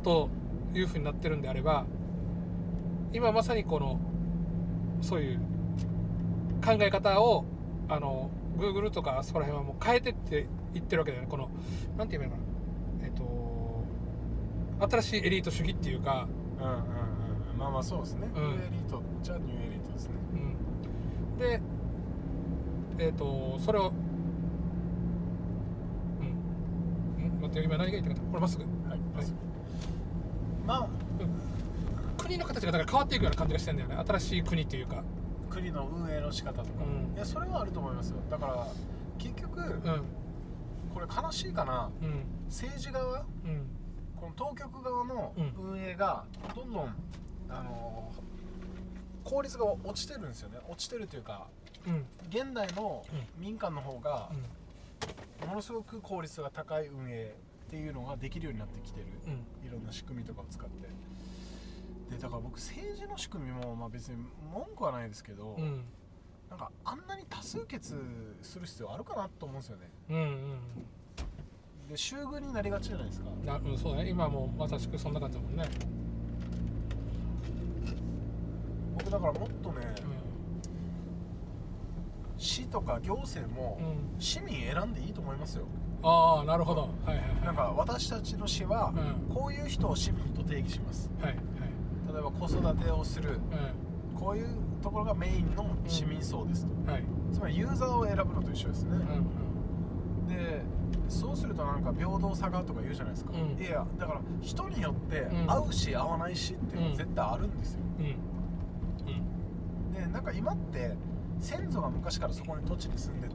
[0.00, 0.28] んと
[0.74, 1.84] いうふうになってるんであれば
[3.12, 3.98] 今まさにこの
[5.00, 5.38] そういう
[6.64, 7.44] 考え方を
[7.88, 11.28] あの Google とかあそこら辺はもう変えてって言ってるわけだよね。
[11.28, 11.50] この
[11.98, 12.52] なんて言えばいいのか
[13.00, 13.06] な。
[13.06, 16.28] えっ、と新しいエリート主義っていうか、
[16.60, 18.42] うんうんうんまあまあそうですね、うん。
[18.42, 20.14] ニューエリートじゃニューエリートですね。
[20.32, 21.60] うん、で
[22.98, 23.92] えっ、とそれを
[26.20, 26.22] う
[27.20, 28.62] んん待って今何が言いたかったこれまっすぐ？
[28.62, 29.00] はい、はい。
[30.66, 30.88] まあ
[32.16, 33.96] 国の形がだから変わっていくような感じがしてんだよね。
[34.06, 35.02] 新しい国っていうか。
[35.50, 37.16] 国の運営の仕方とか、うん。
[37.16, 38.18] いやそれはあると思いますよ。
[38.30, 38.68] だから
[39.18, 40.04] 結局、うん。
[40.94, 41.90] これ悲しいかな。
[42.00, 42.24] うん。
[42.46, 43.66] 政治側うん。
[44.16, 45.52] この当局側のうん。
[45.72, 46.94] 運営がどんどん、
[47.48, 48.12] あの
[49.24, 50.58] 効率が落ちてるんですよね。
[50.68, 51.48] 落ちてるというか
[51.84, 52.06] うん。
[52.28, 53.04] 現代の
[53.36, 54.44] 民間の方がうん
[55.46, 57.34] ものすごく効率が高い運営
[57.66, 59.06] っていうのができるようになってきてる。
[59.26, 59.66] うん。
[59.66, 60.88] いろんな仕組みとかを使って。
[62.14, 64.16] でだから僕政治の仕組みもまあ別に
[64.52, 65.84] 文句はないですけど、うん。
[66.50, 67.94] なんかあんなに多数決
[68.42, 69.90] する必要あるかなと思うんですよね。
[70.10, 70.58] うんうん。
[71.88, 73.30] で衆軍になりがちじゃないですか。
[73.44, 74.10] なうんそうだね。
[74.10, 75.64] 今もまさしくそんな感じだもんね。
[78.98, 79.94] 僕だからもっとね、
[82.40, 83.78] 市とか行政も
[84.18, 85.66] 市民選んでいいと思いますよ。
[86.02, 86.80] ああなるほど。
[86.80, 87.44] はいはいはい。
[87.44, 88.94] なんか私たちの市は
[89.28, 89.34] うん。
[89.34, 91.10] こういう人を市民と定義します。
[91.20, 91.42] はいはい。
[92.12, 93.32] 例えば子育てをする。
[93.34, 94.48] うこういう
[94.82, 96.86] ところがメインの市民層ですと、ん。
[96.86, 97.04] はい。
[97.30, 100.62] つまりユーザーを選ぶのと一緒ですね、うんで
[101.08, 103.60] そうするとなんか平等差がとか言うじゃないですか、うん。
[103.60, 105.50] いやだから人によってうん。
[105.50, 107.80] 合うし合わないしっていうのは絶対あるんですよ、
[109.92, 110.96] でなんか今って
[111.40, 113.34] 先祖が昔からそこに土地に住んでて、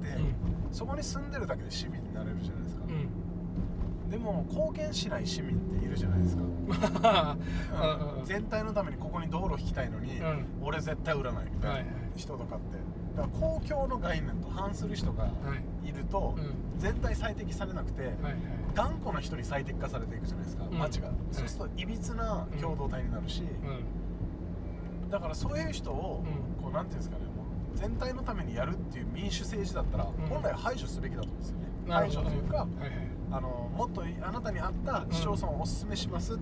[0.71, 4.09] そこに住んでるだけで市民になれるじゃないですか、うん。
[4.09, 8.09] でも貢献しない市民っているじゃないですか、 うん。
[8.09, 8.19] うん。
[8.19, 10.45] うん全体のためにここに道路引きたいのに、うん。
[10.61, 12.77] 俺絶対売らないみたいな人とかって。
[13.15, 15.29] だから公共の概念と反する人がは
[15.83, 15.89] い。
[15.89, 16.79] いると、うん。
[16.79, 18.13] 全体最適されなくて、
[18.73, 20.77] 頑固な人に最適化されていくじゃないですか、うん。
[20.77, 25.09] 街が、そうするといびつな共同体になるし、うん。
[25.09, 26.63] だからそういう人を、うん。
[26.63, 27.24] こうなんていうんですかね
[27.75, 30.07] 全体のためにやるっていう民主政治だったら、ん。
[30.29, 31.65] 本来排除すべきだと思うんですよね。
[31.87, 32.89] 排除というか、はいはい。
[33.31, 36.37] あのもっとあなたに合った市町村をおすすめしますっ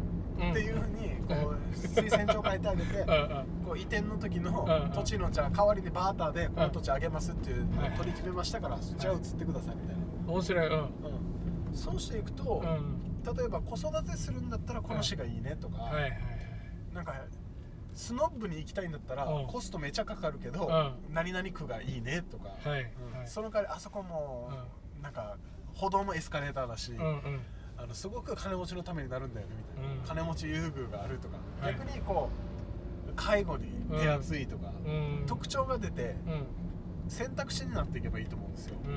[0.53, 3.05] ていうふうにこう推薦状書いてあげて、
[3.65, 7.67] こう移転の時の土地のじゃあ代わりにバーターでこの土地あげますっていう
[7.97, 10.67] 取り決めましたからそちら移ってくださいみたい面白い。
[10.67, 10.71] うん。
[10.71, 10.81] な、う
[11.71, 11.73] ん。
[11.73, 13.35] そうしていくと、うん。
[13.35, 16.19] 例えば子育てするんだったらこの市がいいねとか、はいはいはい。
[16.93, 17.15] なんか
[17.95, 19.47] スノッブに行きたいんだったらうん。
[19.47, 22.81] コストめちゃかかるけど、う何々区がいいねとか、はいはい。
[22.83, 24.49] うんその代わりあそこも、
[25.01, 25.37] なんか
[25.73, 27.41] 歩道もエスカレーターだし、うんうん。
[27.77, 29.99] あのすごく金持ちのためになるんだよねみたいな、うん。
[30.01, 31.73] 金持ち優遇があるとか、はい。
[31.73, 32.29] 逆にこ
[33.09, 33.67] う介護に
[33.99, 35.23] 手厚いとか、うん。
[35.27, 37.09] 特徴が出てうん。
[37.09, 38.77] 選択肢になっていけばいいと思うんですよ。
[38.85, 38.87] う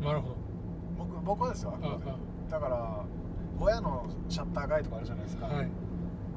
[0.00, 0.04] ん。
[0.04, 0.36] なるほど。
[0.98, 2.10] 僕僕はですよあくまで。
[2.10, 2.16] あ
[2.50, 3.04] だから
[3.58, 5.68] 小屋のシャッター街とかあるじゃないですか、あはい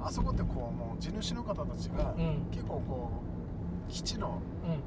[0.03, 2.47] あそこってこうもう地主の方たちがうん。
[2.51, 3.09] 結構こ
[3.87, 4.79] う基地のうん。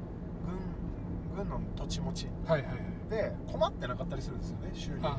[1.35, 3.09] 軍軍の土地持ちはいはいはい。
[3.09, 5.17] で困ってなかったりするんですよね収入あ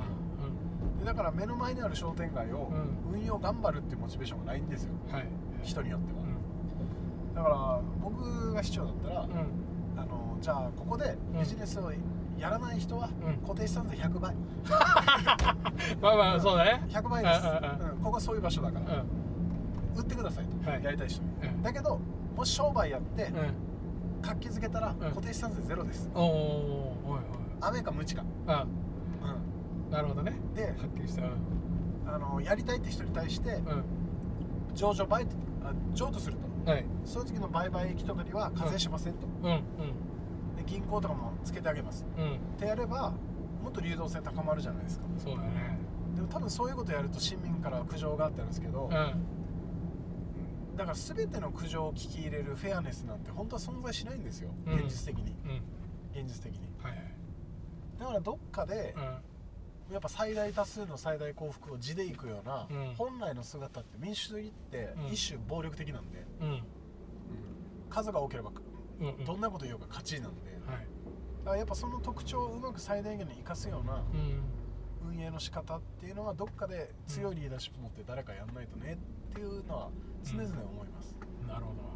[0.97, 2.71] にでだから目の前にある商店街を
[3.13, 4.93] う運用頑張るっていうモチベーションがないんですよ。
[5.09, 5.27] うんはい。
[5.63, 6.21] 人によっては。
[6.21, 7.35] うん。
[7.35, 9.29] だから僕が市長だったら、うん。
[10.01, 11.91] あのじゃあここでビジネスを
[12.39, 13.37] やらない人はうん。
[13.47, 14.35] 固定資産税100倍。
[16.01, 16.83] まあまあそうだね。
[16.91, 17.43] 100倍です、
[18.03, 18.87] ここはそういう場所だかうん。
[18.87, 19.05] ら、
[19.97, 20.85] 売ってくださいと、はい。
[20.85, 21.63] やりたい人に、うん。
[21.63, 22.01] だけど
[22.37, 23.55] もし商売やってうん。
[24.23, 24.97] 活気づけたらん。
[24.99, 27.21] 固定資産税ゼロです、おおおい
[27.61, 28.67] 雨か無知か、あ
[29.91, 30.33] うなるほどね。
[30.33, 31.23] ん、ではっきりした。
[31.23, 31.31] うん。
[32.07, 33.85] あのやりたいって人に対してうん。
[34.75, 35.27] 上場売
[35.63, 36.71] あ譲渡すると。
[36.71, 36.85] はい。
[37.05, 39.63] その時の売買益とかには課税しませんと、うん。
[40.57, 42.05] で銀行とかもつけてあげます。
[42.17, 42.25] うん。
[42.25, 43.13] うんってやれば
[43.63, 45.05] もっと流動性高まるじゃないですか。
[45.19, 45.79] そうだね。
[46.15, 49.27] でも多分そういうことやると市民からは苦情があってあるんですけど、うん
[50.77, 54.75] だから全ての苦情を聞き入れるフェアネスなんて本当は存在しないんですよ、うん。
[54.75, 55.37] 現実的に。
[55.45, 56.21] うん。
[56.21, 56.61] 現実的に。
[56.83, 57.05] はいはい。
[57.99, 59.03] だからどっかでうん。
[59.93, 62.95] やっぱ最大多数の最大幸福を地で行くような、うん。
[62.97, 65.13] 本来の姿って民主主義ってうん。
[65.13, 66.63] 一種暴力的なんで、うん。
[67.91, 68.51] 数が多ければ
[69.27, 70.87] どんなこと言おうか勝ちなんで、はい。
[71.45, 74.43] だからやっぱその特徴をうまく最大限に生かすようなうん
[75.15, 78.99] 運営の仕方っていうのはどっかで強いリーダーシップ持って誰かやんないとね
[79.31, 79.89] っていうのは
[80.25, 81.95] 常々思います、なるほど。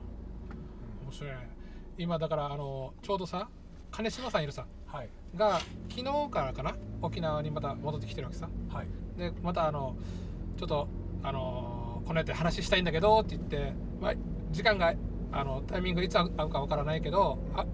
[1.04, 1.30] 面白い。
[1.30, 1.58] ね
[1.98, 3.48] 今だからあのちょうどさ
[3.90, 5.08] 金島さんいるさはい。
[5.36, 8.48] が昨日からかな沖縄にまた戻ってきてるわけさ。
[8.68, 8.86] はい。
[9.18, 9.96] でまたあの
[10.56, 10.88] ちょっと
[11.24, 14.14] あのこのやって話したいんだけどって言って、まあ、
[14.52, 14.94] 時間が
[15.32, 17.66] あのタイミングいつ合うかわからないけどあ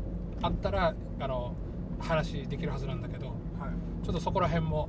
[0.42, 1.54] あったらあの
[2.00, 4.04] 話できるはずなんだけどはい。
[4.04, 4.88] ちょっとそこら辺も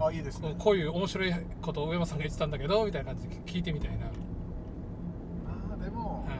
[0.00, 0.54] あいいですね。
[0.58, 6.30] こういう面白いことを上山さんが言ってたんだけどみたいな感じで聞いてみたいな、あーでもう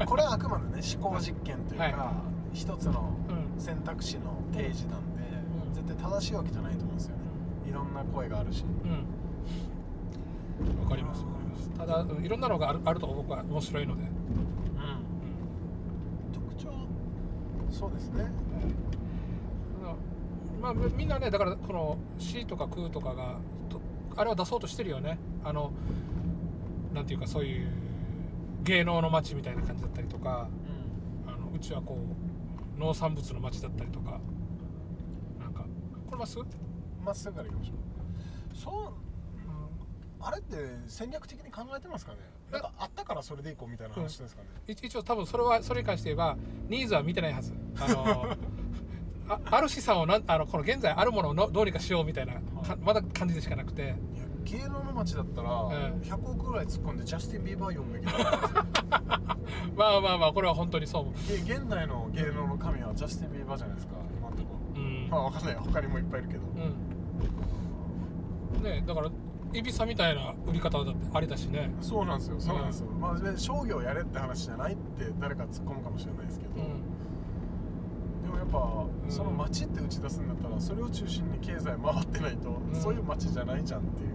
[0.00, 0.06] うん。
[0.06, 3.16] これはあくまでね思考実験というか、は一つの
[3.58, 5.22] 選択肢の提示なんで、
[5.66, 5.72] うん。
[5.74, 7.22] 絶対正しいわけじゃないと思うんですよね。
[7.68, 8.64] いろんな声があるし。
[8.84, 10.82] うん。
[10.84, 11.70] わかりますわかります。
[11.70, 14.10] ただうんいろんなのがあるあると僕は面白いので、うん。
[16.32, 16.72] 特徴
[17.70, 18.26] そうですね
[20.62, 23.80] まあみんなねだからこの「C」とか「空」とかがと
[24.16, 25.18] あれは出そうとしてるよね。
[25.44, 25.72] あの
[26.94, 27.68] なんていうかそういう
[28.62, 30.48] 芸能の街みたいな感じだったりとか
[31.26, 31.98] あのうちはこ
[32.76, 34.20] う農産物の街だったりとか。
[35.40, 35.64] なんか
[36.06, 36.38] これます
[37.04, 38.56] まっすぐからいきましょう。
[38.56, 42.18] そう、うん、あれって戦略的に考えてますかね？
[42.52, 46.36] なんかあったからそれでいこうみたいな話ですかね、一一応多分それはそれに関して言えば
[46.68, 47.52] ニーズは見てないはず。
[47.80, 48.36] あの
[49.28, 52.40] あある資産をなんあのこの現在あるものをのどうにかしようみたいなか
[52.80, 53.82] まだ感じでしかなくて。
[53.82, 53.94] いや
[54.44, 56.00] 芸能の街だったらん。
[56.00, 58.12] 100億ぐらい突っ込んでジャスティン・ビーバー読むべきだ
[59.76, 61.14] まあまあまあこれは本当にそう思う。
[61.46, 64.48] げ現代の芸能の神はジャスティン・ビーバーじゃないですか今んとこ。
[64.74, 65.08] うん。
[65.08, 66.42] まあわかんない他にもいっぱいいるけど。
[68.56, 68.62] うん。
[68.62, 69.10] ねだから
[69.54, 71.70] イビサみたいな売り方だってありだしね。
[71.80, 76.58] そうなんですよそうなんですよ、まあで商業やれって話じゃないって誰か突っ込むかもしれないですけど、うん。
[76.58, 76.66] で
[78.32, 78.58] もやっぱ、
[79.08, 82.74] んその街って打ち出すんだったらそれを中心に経済回ってないと、ん。
[82.74, 84.08] そういう街じゃないじゃんっていう。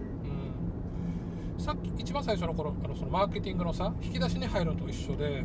[1.56, 1.62] うん。
[1.62, 5.42] さっき一番最初の頃あのそのマーケティングのさ引き出しに入るのと一緒で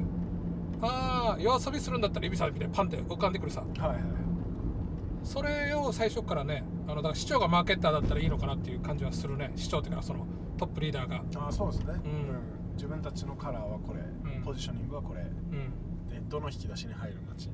[0.82, 3.62] ああ夜遊びするんだったらイビサみたいなパンって浮かんでくるさ。
[3.62, 4.00] はいはい。
[5.24, 9.54] それを最初からねあのだから市長がマーケッターだったらいいのかなっていう感じはするね。
[9.56, 11.24] 市長っていうかそのトップリーダーが。
[11.38, 12.00] ああそうですね、ん。
[12.76, 14.02] 自分たちのカラーはこれ、
[14.38, 14.42] ん。
[14.44, 15.22] ポジショニングはこれ。
[15.22, 16.10] うん。
[16.10, 17.48] でどの引き出しに入る街。
[17.48, 17.54] うん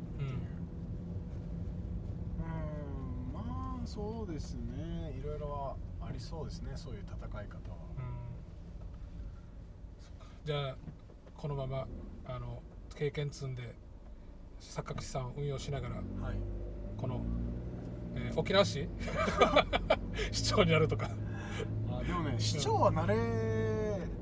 [3.33, 3.43] ま
[3.78, 5.15] あそうですね。
[5.19, 6.73] いろいろはありそうですね。
[6.75, 7.77] そういう戦い方は。
[7.97, 8.03] うん。
[10.45, 10.75] じゃあ
[11.35, 11.87] このまま
[12.27, 12.61] あの
[12.95, 13.73] 経験積んで
[14.61, 16.05] 錯覚資産を運用しながらはい。
[16.97, 17.21] この、
[18.15, 18.87] えー沖縄市？
[20.31, 21.09] 市長になるとか。
[21.89, 23.15] あでもね市長はなれ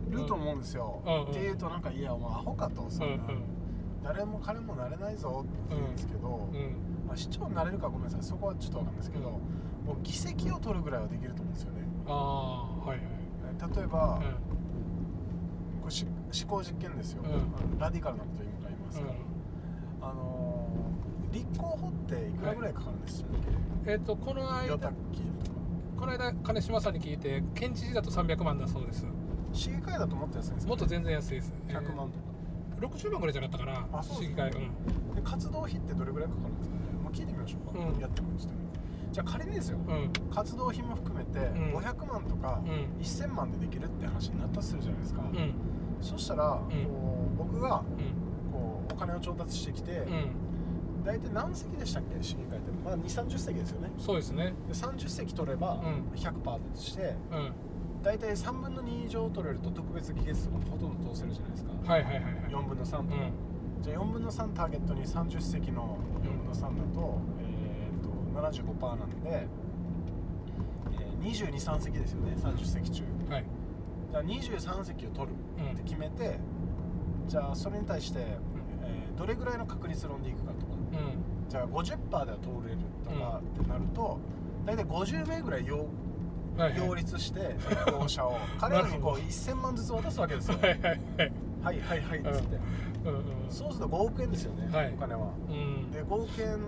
[0.09, 1.13] ると思うんですよ、うん。
[1.13, 2.89] うんっていうとなんかいやもうアホかと。
[2.89, 3.43] そんな、うん
[4.01, 6.55] 誰も彼もなれないぞって言うんですけど、うん。
[6.55, 9.35] うんまあ、市長になれるかごめんなさいそこはちょっとわかんないですけど、うん
[9.87, 11.79] もう議席を取るぐらいはできると思うんですよね。
[12.07, 13.07] ああはいはい。
[13.57, 16.05] え例えば、うこれし
[16.43, 17.79] 思考実験ですよ、うん。
[17.79, 20.11] ラディカルなこと今から言いますから、ん。
[20.11, 23.27] あのー立候補っていくらぐらいかかるんですよ、
[23.85, 29.05] えっ、とこの間この間金島さんに聞いて県知事だと300万だそうです。
[29.53, 31.53] 市議会だともっと安いんですかもっと全然安いです。
[31.69, 32.37] 100万とか、えー
[32.77, 34.03] 60万ぐらいじゃなかったかな。
[34.03, 35.15] 市議会うん。
[35.15, 36.75] で活動費ってどれぐらいかかるんですか？
[36.75, 36.86] ね、まあ、
[37.17, 37.99] 聞いてみましょうか、うん。
[37.99, 38.53] やってもいいですね
[39.11, 40.11] じゃあ仮にですようん。
[40.29, 41.73] 活動費も含めてん。
[41.73, 43.01] 500万とかうん。
[43.01, 45.53] 1000万でできるって話になったとするじゃないですか、うん。
[46.01, 46.69] そしたら、こ
[47.33, 48.51] う僕がうん。
[48.51, 51.03] こうお金を調達してきて、うん。
[51.03, 52.21] 大体何席でしたっけ？
[52.21, 52.71] 市議会って。
[52.83, 53.91] まあ2 3 0席ですよね。
[53.97, 54.53] そうですね。
[54.67, 56.11] で30席取ればん。
[56.15, 57.51] 100%としてうん。
[58.03, 61.71] 大体3分の2以上取れると特別議決とかもほとんど通せるじゃないですか。
[61.91, 62.33] はいはいはいはい。
[62.51, 63.81] 4分の3とか、うん。
[63.81, 68.09] じゃあ4分の3ターゲットに30席の4分の3だと,、えー、と
[68.81, 73.03] 75%なんで、えー、223席ですよね30席中。
[73.29, 73.45] はい。
[74.11, 75.71] じゃあ23席を取るうん。
[75.71, 76.39] って決めて
[77.27, 78.47] じゃあそれに対して、えー
[79.17, 80.73] どれぐらいの確率論でいくかとか。
[80.73, 81.49] うん。
[81.49, 84.19] じゃあ50%では通れるとかってなると、
[84.65, 85.87] 大体50名ぐらい擁
[86.57, 86.77] はいはい。
[86.77, 88.37] 擁立して立候補者を。
[88.59, 90.57] 彼らにこう1000万ずつ渡すわけですよ。
[90.61, 90.99] はいはいはい。
[91.63, 92.59] はいはいはいっつって、
[93.11, 93.23] うんうん。
[93.49, 94.93] そうすると5億円ですよね、はい。
[94.93, 95.31] お金は。
[95.49, 95.91] うん。
[95.91, 96.59] で5億円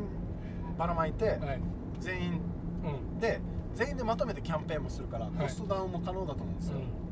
[0.77, 1.61] ばらまいてはい。
[1.99, 2.41] 全員。
[2.83, 3.19] うん。
[3.19, 3.41] で
[3.73, 5.29] 全員でまとめてキャンペーンもするからい。
[5.29, 7.09] コストダウンも可能だと思うんですよ、うん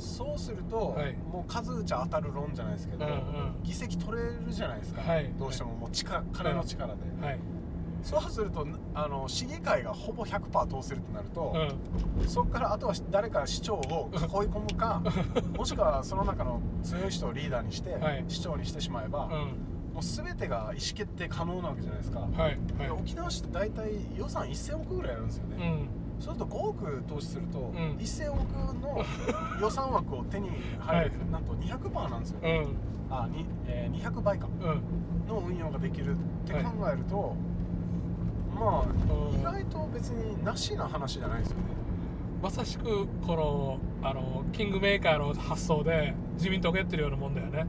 [0.00, 1.16] そうすると、はい。
[1.16, 3.18] もう数打ちゃ当たる論じゃないですけど、うんうん。
[3.64, 5.32] 議席取れるじゃないですか、はい。
[5.36, 7.00] どうしてももう力金の力で、
[8.02, 11.52] そうするとあの市議会がほぼ100%通せるとなると、
[12.20, 12.28] うん。
[12.28, 15.02] そこからあとは誰か市長を囲い込むか
[15.56, 18.24] もしくはその中の強い人をリーダーにして、はい。
[18.28, 19.30] 市長にしてしまえば、うん。
[19.94, 22.40] もう全てが意思決定可能なわけじゃないですか、はい。
[22.40, 22.58] はい。
[22.78, 26.22] で沖縄市って大体予算1000億ぐらいあるんですよね、うん。
[26.22, 27.96] そうすると5億投資すると、ん。
[27.98, 28.40] 1000億
[28.80, 29.04] の
[29.60, 31.30] 予算枠を手に入る、はい。
[31.32, 32.76] なんと200%なんですよ、うん。
[33.10, 34.82] あに、えー200倍かうん。
[35.28, 37.36] の運用ができるって考はいえると、
[38.58, 41.64] まあうん意外と別になしな話じゃないですよね。
[42.42, 43.34] まさしくこ
[44.02, 47.66] のあのキングメーカーの発想で自民党がやってるようなもんだよね。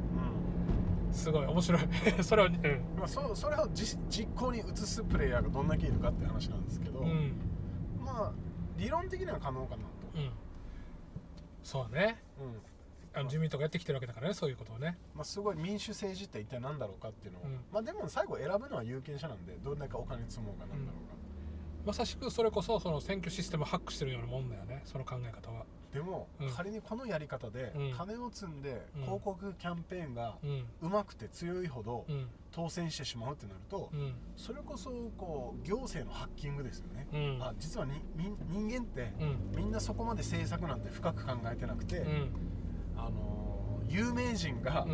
[1.11, 1.81] すごい面白い。
[2.21, 2.55] それはうん。
[2.97, 7.33] まあ、そそれを実実行に移すプレイヤーがどんだけいるかって話なんですけど、うん。
[8.03, 8.31] まあ
[8.77, 10.29] 理論的には可能かなと、うん。
[11.63, 12.23] そうね。
[12.39, 12.61] うん
[13.13, 14.97] あの自民党がやってきてるわけだからねそういうことをね。
[15.15, 17.59] まあ、すごい民主政治って一体何だろうかっていうのを、うん。
[17.71, 21.15] まあでも最後選ぶのは有権者なんでどんだけお金積もうかなんだろうか、
[21.85, 25.65] まさしくそれこそその選挙システムをハックしてるようなもんだよねその考え方は。
[25.93, 26.49] でも、うん。
[26.51, 27.91] 仮にこのやり方でうん。
[27.93, 29.01] 金を積んでうん。
[29.03, 30.65] 広告キャンペーンがうん。
[30.81, 32.27] うまくて強いほどうん。
[32.51, 34.13] 当選してしまうってなると、うん。
[34.35, 37.43] それこそこう行政のハッキングですよね、うん。
[37.43, 39.51] あ実はにみ人間ってうん。
[39.55, 42.31] みんなそこまで政策なんて深く考えてなくて、うん
[43.05, 44.85] あのー有名人が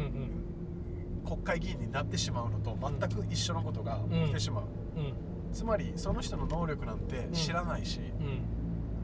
[1.25, 4.63] 国会議員になってしまうのと全く一緒のことが起きてしまう、
[4.95, 5.13] うん。
[5.51, 8.41] つまりその人の能力なんて知らないし、うん。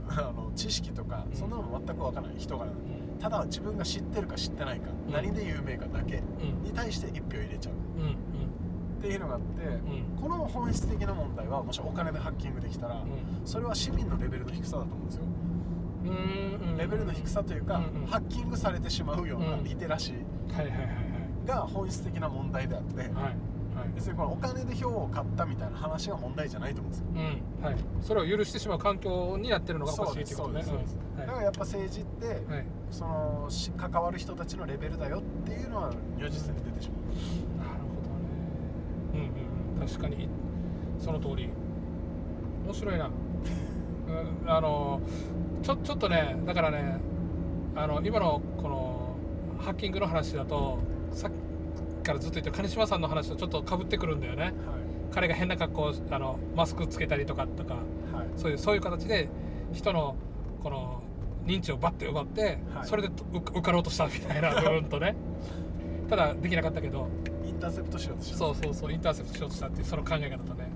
[0.08, 1.36] あの知識とかうん。
[1.38, 2.36] そんなの全く分からない。
[2.38, 3.20] 人柄うん。
[3.20, 5.14] ただ自分が知ってるか知ってないか、うん。
[5.14, 6.64] 何で有名かだけうん。
[6.64, 7.74] に対して一票入れちゃう。
[8.00, 8.12] うん。
[9.00, 9.70] っていうのがあって、う
[10.20, 10.22] ん。
[10.22, 13.46] この本質的な問題はもしお金でハッキングできたら、うん。
[13.46, 15.24] それは市民のレベルの低さだと思うんですよ
[16.78, 18.08] レベルの低さというか、うんうん。
[18.08, 19.64] ハッキングされてしまうようなうん。
[19.64, 23.08] リテラシーが本質的な問題であって、はい。
[23.08, 23.24] はい。
[23.24, 23.36] はい
[23.96, 27.08] 別にこのお金で票を買ったみたいな話が問題じゃないと思うんですよ。
[27.16, 27.66] うん。
[27.66, 27.76] はい。
[28.02, 30.64] それを許してしまう環境になってるのがおかしいっていうことね。
[30.64, 31.14] そうですそうです。
[31.14, 31.28] うんはい。
[31.28, 32.66] だからやっぱ政治って、はい。
[32.92, 36.92] そのし関わる人たちのレベルだよっていうのは如実に出てし
[37.58, 38.28] まなるほどね。
[39.14, 39.24] うんう
[39.78, 39.88] んうん。
[39.88, 40.30] 確かに
[41.00, 41.50] その通り。
[42.66, 43.10] 面白いな、
[44.08, 45.02] うん、あの
[45.64, 47.00] ちょちょっとねだからね
[47.76, 49.16] あの今のこの
[49.60, 50.80] ハッキングの話だと
[51.12, 54.54] さっきからずっと言ってる金島さんの話とちょっとかぶってくるんだよね。
[55.12, 58.16] う彼が変な格好をあのマスクつけたりとかとかはい。
[58.16, 59.30] はいそういうそういう形で
[59.74, 60.16] 人の
[60.64, 61.04] この
[61.46, 62.88] 認知をバッて奪って、はい。
[62.88, 65.16] それでう受かろうとしたみたいな 部分とね。
[66.10, 67.08] ただできなかったけど。
[67.52, 70.68] インターセプトしようとしてそうそうそうインターセプトしようとしたっていうその考え方とね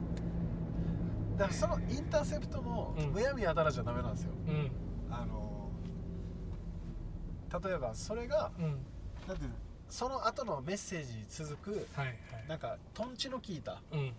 [1.37, 3.11] だからそのインターセプトもうん。
[3.11, 4.71] むやみやたらじゃダメなんですよ、うん。
[5.09, 5.69] あの
[7.63, 8.63] 例えばそれがうん。
[9.27, 9.55] なんていうの
[9.89, 12.17] その後のメッセージに続くはいはい。
[12.47, 14.13] なんかトンチの効いたうん。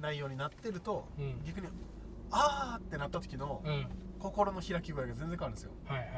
[0.00, 1.44] 内容になってると、うん。
[1.44, 1.68] 逆に
[2.30, 3.86] あーってなった時のうん。
[4.18, 5.72] 心の開き具合が全然変わるんですよ。
[5.84, 6.08] はいはい。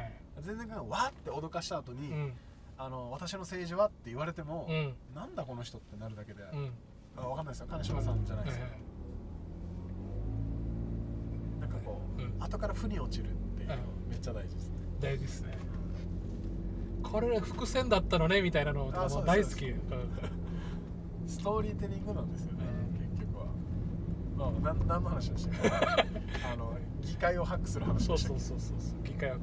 [0.40, 2.32] 全然変わって脅かした後に、うん。
[2.76, 4.94] あの私の政治はって言われても、うん。
[5.14, 6.72] なんだこの人ってなるだけで、うん。
[7.16, 7.66] あ分かんないですよ。
[7.70, 8.68] 金島さんじゃないですよ、は
[11.84, 12.42] いはいなんかこう、うん。
[12.42, 14.10] 後から負に落ちるっていうのうん。
[14.10, 15.58] めっちゃ大事ですね、大事ですね。
[17.02, 19.74] これ伏線だったのねみたいなのとか大好き。
[21.26, 22.64] ストーリーテリングなんですよね、
[23.14, 23.46] 結局は。
[24.36, 25.68] まあ何の話でしたっけ？
[26.52, 29.36] あの議会をハックする話そうでしたそうそうそうそう議会は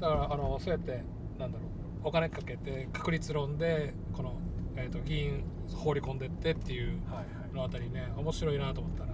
[0.00, 1.02] だからあのそうやって
[1.38, 4.34] なんだろうお金かけて確率論でこの、
[4.76, 5.44] えー、と議員
[5.74, 7.22] 放り込んでってっていうはいは
[7.52, 7.54] い。
[7.54, 9.12] のあたりね面白いなと思ったな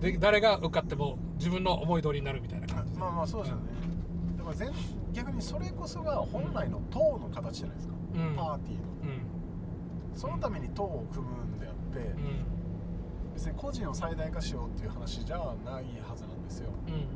[0.00, 2.92] で誰が受かっても自分の思い通りになるみたいな感じ。
[2.92, 3.62] でまあまあそうですよね、
[4.36, 4.70] だから全
[5.12, 8.34] 逆にそれこそが本来の党の形じゃないですか、うん。
[8.36, 8.82] パーティーの。
[9.02, 9.22] うん。
[10.14, 12.44] そのために党を組むんであって、うん。
[13.34, 16.70] 別に個人を最大化しようっていう話じゃないはずなんですよ。
[16.88, 17.06] うん。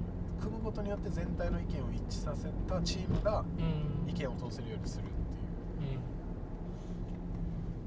[0.41, 4.09] 組むことによって全体の意見を一致させたチームがうん。
[4.09, 6.03] 意見を通せるようにするっていううん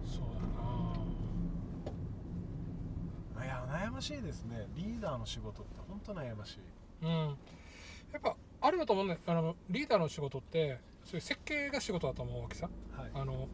[0.05, 0.23] そう
[3.91, 4.67] ましいですね。
[4.75, 6.57] リーダーの仕事って本当悩まし
[7.01, 7.05] い。
[7.05, 7.27] なうん。
[8.13, 12.69] やっぱあるだと思うんだよあのリーダーの仕事ってそういう設計が仕事だと思うわけさ。
[12.97, 13.11] はい。
[13.13, 13.47] あの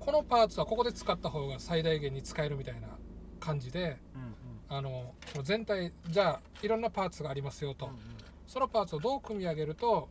[0.00, 2.88] このパーツはここで使った方が最大限に使えるみたいな
[3.38, 7.98] 感じでうんあのその全体じゃあいろんなパーツがありますよと、うんうん。
[8.46, 10.08] そのパーツをどう組み上げると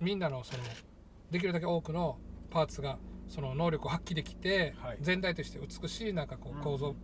[0.00, 0.62] みんなのその
[1.30, 2.18] できるだけ多くの
[2.50, 4.98] パーツがその能力を発揮できて、はい。
[5.00, 6.94] 全体として美しいなんかこうんう構造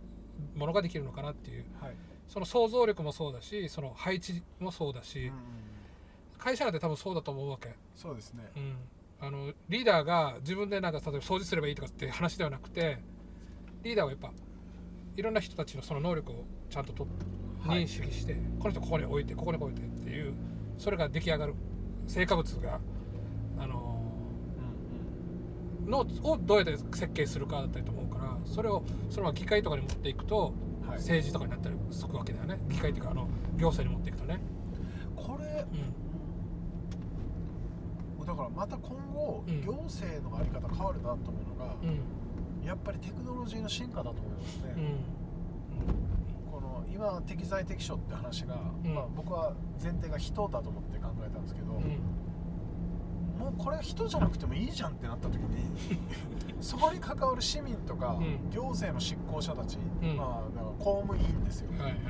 [0.55, 1.65] ものができるのかなっていう。
[1.81, 1.95] はい。
[2.27, 5.41] その想像力もそうだしその配置もそうだし、うんうんうん。
[6.37, 8.43] 会社なんて多分そうだと思うわけ、そうですね。
[8.55, 8.75] うん、
[9.19, 12.99] あのリーダーが自分でなんか例えば掃除すればいいとかって話ではなくて
[13.83, 14.31] リーダーはやっぱ
[15.15, 17.07] いろんな人たちのその能力をちゃんとと
[17.65, 20.33] はい認識して、この人ここに置いてここに置いてっていう
[20.77, 21.55] それが出来上がる。
[22.07, 22.79] 成果物が
[23.59, 23.98] あのうん
[25.89, 30.97] のをどうやって設計するかだったりと思うからそれをそのまま議会とかに持っていくと、うんはい。
[30.97, 32.59] 政治とかになったりするわけだよね。
[32.67, 33.27] 議会っていうかあの
[33.57, 34.39] 行政に持っていくとね、
[35.15, 35.65] これ
[38.19, 38.25] うん。
[38.25, 39.61] だからまた今後、うん。
[39.61, 42.67] 行政のあり方変わるなと思うのが、うん。
[42.67, 44.79] やっぱりテクノロジーの進化だと思いますね、う
[46.49, 46.51] ん。
[46.51, 48.95] この今適材適所って話が、うん。
[48.95, 52.18] まあ、僕は前提が人だと思って考えたんですけど、うん
[53.39, 55.71] もうこれ人じゃなくてもいいじゃんってなった時に
[56.59, 58.49] そこに関わる市民とか、うん。
[58.51, 60.17] 行政の執行者たち、うん。
[60.17, 62.01] まあ、だから公務員ですよ、はいはいはい。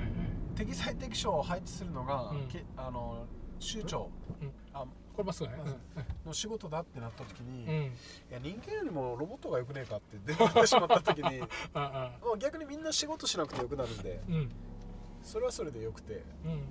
[0.56, 2.48] 適材適所を配置するのが、うん。
[2.48, 3.26] けあの
[3.60, 4.10] 州長
[4.42, 4.52] うん。
[4.74, 5.44] あこれまっす
[6.26, 7.68] の仕事だってなった時に、い
[8.32, 11.42] や人間よりもロボットがよくねえかって出てきてしまった時に
[11.76, 12.26] ああ。
[12.26, 14.52] もう逆にみんな仕事しなくてよくなるんでうん。
[15.22, 16.24] それはそれでよくて。
[16.46, 16.64] うん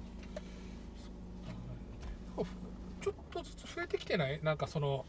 [3.00, 4.40] ちょっとずつ増えてきてない？
[4.42, 5.04] なんかその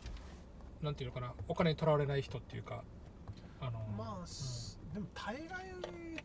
[0.81, 1.33] なんていうのかな？
[1.47, 2.83] お金にとらわれない人っていうか。
[3.61, 5.41] あのまあ、すでも大概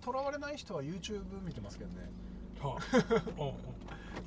[0.00, 2.10] とらわれない人は YouTube 見てますけどね。
[2.60, 2.80] はあ。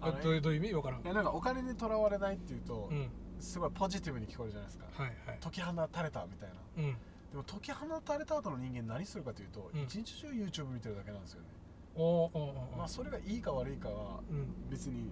[0.10, 0.74] あのどういうどういう意味？
[0.74, 1.02] わからん。
[1.02, 3.10] いやなんかお金にとらわれないっていうと、うん。
[3.40, 4.86] すごいポジティブに聞こえるじゃないですか。
[4.92, 5.40] はいはい。
[5.42, 6.56] 解き放たれたみたいな。
[6.78, 6.98] うん。
[7.32, 9.84] でも解き放たれた後の人間何するかというと、うん。
[9.84, 11.48] 一日中 YouTube 見てるだけなんですよね、
[11.96, 14.70] おおおうおまあそれがいいか悪いかはうん。
[14.70, 15.12] 別にうん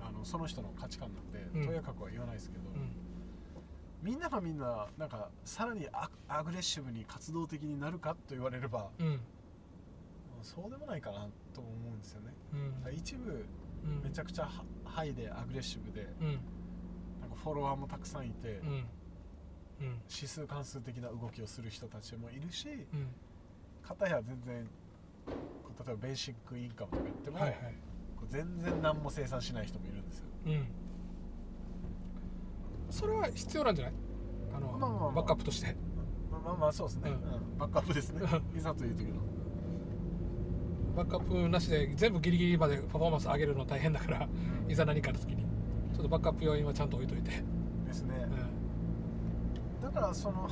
[0.00, 1.66] あのその人の価値観なんで、うん。
[1.66, 2.90] とやかくは言わないですけど、うん。
[4.02, 9.06] みんながみんななんかさらにアアグレッシブに活動的になるかと言われれば、うん。
[9.08, 9.16] ま
[10.40, 12.34] あそうでもないかなと思うんですよね。
[12.52, 12.94] うん。
[12.94, 13.46] 一部
[13.84, 14.02] うん。
[14.02, 16.26] めちゃくちゃハハイでアグレッシブでうん。
[17.20, 18.84] なんかフォロワーもたくさんいて、うん。
[19.80, 20.02] うん。
[20.14, 23.08] 指数関数的な動きをする人たちもいるしうん。
[23.82, 24.66] 片や全然
[25.62, 27.74] こう例えばベーシックインカムとか言っても、はいはい
[28.28, 30.26] 全然何も生産しない人もいるんですよ。
[30.46, 30.66] うん。
[32.90, 33.94] それは必要なんじゃない？
[34.56, 35.10] あの、まあまあまあ。
[35.12, 35.76] バックアップとして。
[36.30, 37.16] まあまあまあそうですね、うん。
[37.16, 37.58] うん。
[37.58, 38.22] バックアップですね。
[38.56, 39.20] いざという時の。
[40.96, 44.28] バックアップなしで全部ギリギリまでパフォーマンス上げるの大変だから
[44.68, 45.44] いざ何かの時に。
[45.94, 47.30] ちょっとバックアップ要因はちゃんと置いといて、
[47.86, 48.14] ですね、
[49.80, 50.46] うだからその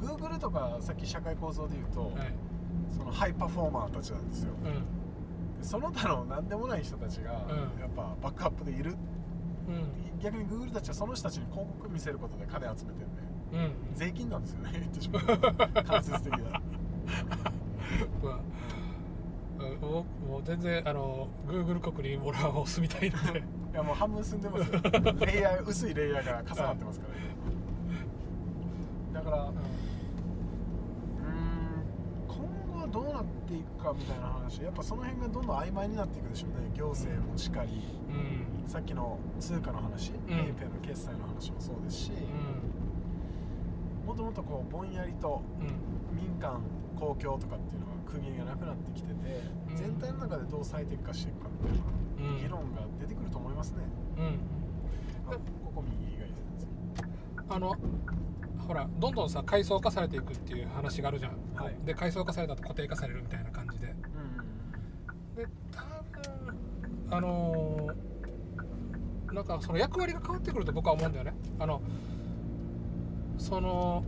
[0.00, 2.32] Google とかさっき社会構造で言うと、んはい。
[2.96, 4.52] そのハイパフォーマーたちなんですよ。
[4.54, 4.64] うん。
[4.64, 4.78] で
[5.62, 7.80] その他の何でもない人たちが、うん。
[7.80, 8.96] やっぱバックアップでいる。
[9.68, 10.20] うん。
[10.20, 13.30] 逆に Google たちはその人たちに広告見せることで金集めてんで。
[13.52, 14.70] うん税金なんですよね。
[14.78, 15.22] 言ってしまう。
[15.84, 16.38] 間接的な。
[18.22, 18.40] まあ
[19.60, 19.80] うん
[20.28, 23.40] もう全然あの Google 国に俺はもう住みたいので。
[23.70, 24.80] いやもう半分住んでますよ。
[25.26, 27.06] レイヤー薄いレイヤーが重なってますか
[29.14, 29.54] ら、だからうーん
[32.26, 32.36] 今
[32.74, 36.70] 後はどうなっていくかみたいな話やっぱその辺がどんどん曖昧になっていくでしょうね。
[36.74, 37.70] 行政もしかり。
[38.08, 38.68] うん。
[38.68, 40.14] さっきの通貨の話、ん。
[40.26, 42.12] PayPay の決済の話もそうですし、
[44.06, 45.66] もともとこうぼんやりとうん。
[45.66, 45.72] うん
[46.12, 46.60] 民間
[46.98, 49.14] 公共とかっていうのが区切りがなくなってきてて、
[49.70, 49.76] うん。
[49.76, 51.84] 全体の中でどう最適化していくかみたいな
[52.32, 52.42] うん。
[52.42, 53.84] 議論が出てくると思いますね、
[54.18, 55.32] うん。
[55.32, 56.72] あここ右がいいですね。
[57.48, 57.74] あの
[58.70, 61.76] ほらどんどんさ階層化されていくっていう話があるじゃん、はい。
[61.84, 63.86] で階層化されたと固定化されるみたいな感じで。
[63.88, 66.56] うんで多分
[67.10, 71.34] あのーなんかその役割が変わってくると僕は思うんだよね。
[71.58, 71.82] あの
[73.38, 74.04] その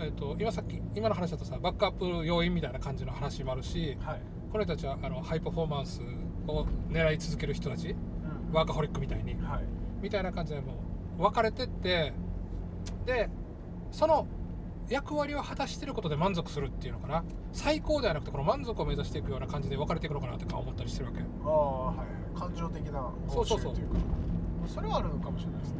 [0.00, 4.22] えっ、と今さっき今の話だとさバックアップ要因みたいな感じの話もあるしはい。
[4.50, 6.00] この人たちはあのハイパフォーマンス
[6.48, 8.52] を狙い続ける人たちうん。
[8.52, 9.34] ワーカホリックみたいに。
[9.34, 9.64] はい。
[10.02, 10.82] みたいな感じでも
[11.16, 12.12] う分かれてって
[13.06, 13.30] で
[13.92, 14.26] その
[14.88, 17.24] 役割を果たしてることで満足するっていうのかな。
[17.52, 21.20] 最高ではなくてこの満足を目指していくような感じで分かれていくのかなとか思ったりしてるわけ。
[21.20, 21.50] ああ
[21.86, 22.38] はい。
[22.38, 23.88] 感情的なそうそうそうという。
[23.88, 23.94] か
[24.66, 25.78] それはあるかもしれないですね。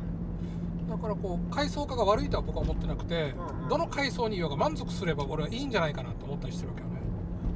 [0.88, 3.68] だからこう階層化が悪いとは僕は思ってなくて、うんうん。
[3.68, 6.92] どの階層にいようが満足すれば俺はいいんじゃないかなと思ったりしてるわけよね。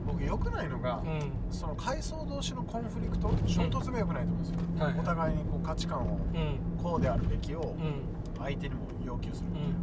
[0.06, 1.32] 僕良くないのが、うん。
[1.50, 6.58] その階層同士のコンフリクト衝突が良くないと思うんですよ、はいお互いにこう価値観をうん。
[6.82, 8.02] こうであるべきをうん。
[8.38, 9.76] 相手にも要求するうみたいな、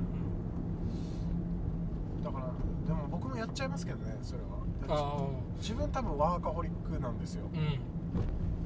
[2.93, 4.47] でも僕もやっちゃいますけどねそれは。
[4.89, 5.27] ああ
[5.57, 7.45] 自分多分ワーカホリックなんですよ。
[7.53, 7.59] うん。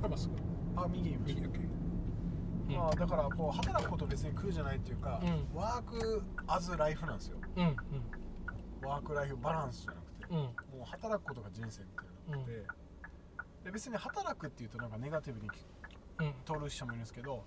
[0.01, 0.36] これまっすぐ
[0.75, 1.69] あ右右 OK
[2.69, 2.75] うん。
[2.75, 5.57] まあだからこう働くこと別に苦じゃないっていうか、うん。
[5.57, 7.38] ワークアズライフなんですよ。
[7.55, 7.75] うん
[8.84, 10.28] ワークライフバランスじゃなくて。
[10.30, 10.38] うん。
[10.38, 10.51] うんも
[10.84, 12.63] う働くことが人生みたいなので,、
[13.63, 15.47] で別に働くっていうとなんかネガティブに
[16.19, 16.34] うん。
[16.45, 17.43] 取る人もいるんですけど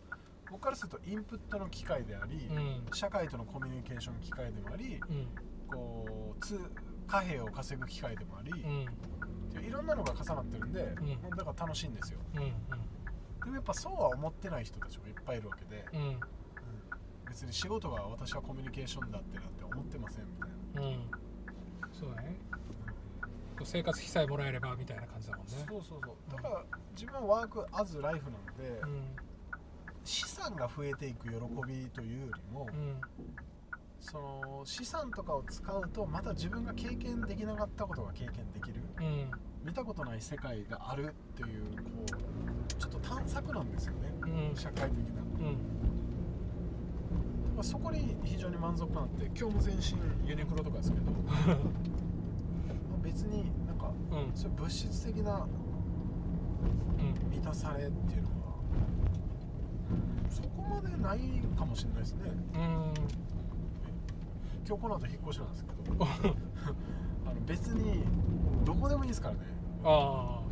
[0.51, 2.95] 僕からするとインプットの機会であり、うん。
[2.95, 5.27] 社会とのコミュニケーション機会でもありうん
[5.71, 6.61] こうつ
[7.07, 9.65] 貨幣を稼ぐ機会でもあり、うん。
[9.65, 11.37] いろんなのが重なってるんで、うん。
[11.37, 12.21] だから楽しいんですよ。
[12.37, 12.53] うん
[13.43, 16.01] でもやっぱそうは思ってない人たちもいっぱいいるわけで、うん。
[16.01, 16.21] うん。
[17.27, 20.33] 別に仕事が私はコミュニケーションだってなんて思ってませんみ
[20.75, 21.11] たいな、うん。
[21.93, 22.37] そうだね。
[23.65, 25.53] 生活費さえもらえればみたいな感じだもんね。
[25.69, 26.17] そうそうそう。
[26.31, 29.03] だから自分はワークアズライフなので、うん。
[30.05, 31.35] 資産が増えていく喜
[31.67, 33.01] びというよりも、うん
[34.01, 38.81] その資産とかを使うとまた自分が経験できなかったことが経験できる。
[38.99, 39.31] うん。
[39.63, 44.13] 見たことない世界があるっていうこうちょっと探索なんですよね。
[44.23, 44.57] うん。
[44.57, 45.23] 社会的な。
[45.41, 45.57] うん。
[47.55, 51.13] まあそこに非常に満足感あって今日も全身ユニクロとかですけど。
[51.13, 51.59] ま あ
[53.03, 54.35] 別になんかうん。
[54.35, 55.47] そういう物質的な
[56.99, 57.31] うん。
[57.31, 58.35] 満たされっていうのは
[60.31, 61.19] そこまでない
[61.57, 62.31] かもしれないですね。
[62.55, 63.30] うん
[64.71, 66.05] 今日この後引っ越しなんですけど。
[67.27, 68.05] あの別に
[68.65, 69.41] どこでもいいですからね。
[69.83, 70.43] あ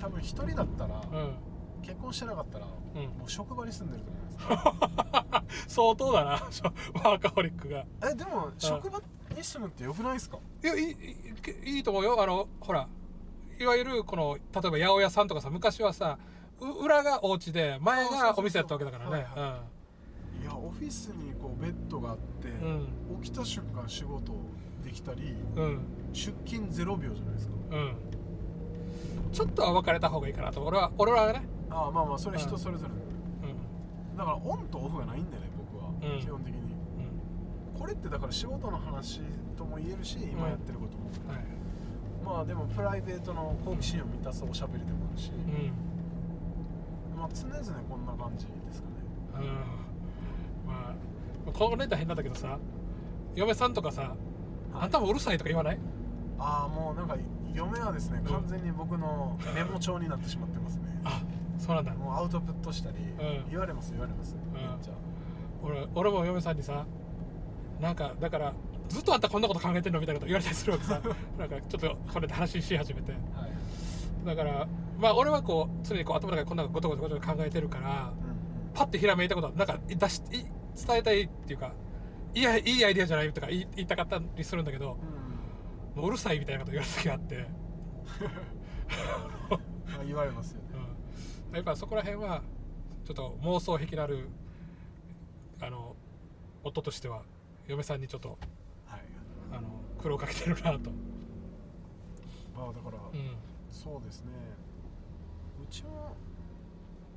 [0.00, 1.34] 多分一人だったら、あうん。
[1.82, 3.02] 結婚してなかったら、うん。
[3.18, 5.68] もう職場に住んでると思います。
[5.76, 6.30] 相当だな
[7.04, 7.84] ワーカホリックが。
[8.04, 9.00] えでも職場
[9.36, 10.38] に住むってよくないですか？
[10.64, 12.20] いやいいいいいと思うよ。
[12.20, 12.88] あのほら
[13.60, 16.18] いわゆるこの例えば八百屋さんとかさ昔はさ
[16.58, 19.18] う裏がお家で前がお店やったわけだからね。
[19.18, 19.62] いや
[20.64, 22.68] オフィスにこうベッドがあって、う
[23.18, 23.22] ん。
[23.22, 24.32] 起きた瞬間仕事
[24.84, 25.64] できたりうん。
[25.64, 25.78] うん
[26.12, 27.54] 出勤0秒じゃないですか。
[27.70, 27.94] うん。
[29.32, 30.62] ちょっとは分かれた方がいいかなと。
[30.62, 31.42] 俺は俺はね。
[31.70, 32.90] ああまあまあそれ人それぞれ、
[33.48, 34.16] うん。
[34.16, 36.20] だからオンとオフがないんだよね僕は、うん。
[36.20, 36.60] 基本的に。
[36.60, 36.64] う
[37.78, 37.80] ん。
[37.80, 39.22] これってだから仕事の話
[39.56, 41.44] とも言えるし今やってることも、はい。
[42.22, 45.72] まあでもプライベートの好奇心を満たすおしゃべりでもあるし、うん。
[47.18, 47.58] まあ常々
[47.88, 48.94] こんな感じですかね。
[49.36, 49.91] うん
[50.66, 50.94] ま
[51.48, 52.58] あこのネタ変なんだけどさ
[53.34, 54.14] 嫁さんとかさ
[54.74, 55.78] あんたもうるさいとか言わない？
[56.38, 57.16] ああもうなんか
[57.54, 58.24] 嫁はですねん。
[58.24, 61.00] 完全に僕のメモ帳になってしまってますね。
[61.04, 61.22] あ
[61.58, 61.92] そうなんだ。
[61.94, 63.50] もうアウトプットしたり、ん。
[63.50, 64.92] 言われます言われます、めっちゃ。
[65.62, 66.84] 俺俺も嫁さんにさ
[67.80, 68.52] なんかだから
[68.88, 71.00] ずっとあんたこんなこと考えてんのみたいなこと言われたりするわけさ。
[71.38, 73.12] なんかちょっとこれで話し始めて。
[73.12, 74.66] はい、だから
[74.98, 78.21] まあ俺はこう常にこう頭の中でこんなごとごとごと考えてるからうん
[78.74, 80.44] パッてひらめいたことはなんか出しい
[80.86, 81.72] 伝えたいっていうか
[82.34, 84.98] いやいいアイデアじゃないとか言い言いたかったりするんだけど
[85.96, 86.02] うん。
[86.02, 87.46] もううるさいみたいなこと言われた時があって、
[89.50, 90.68] まあ、言われますよね。
[91.50, 92.42] うん、やっぱそこら辺は
[93.04, 94.28] ちょっと妄想癖のある
[95.60, 95.94] あの
[96.64, 97.22] 夫としては
[97.66, 98.38] 嫁さんにちょっと
[98.86, 99.00] はい。
[99.52, 99.68] あの
[100.00, 100.90] 苦労かけてるなと、
[102.54, 103.36] まあだから、うん。
[103.70, 104.30] そうですね。
[105.62, 106.16] うちも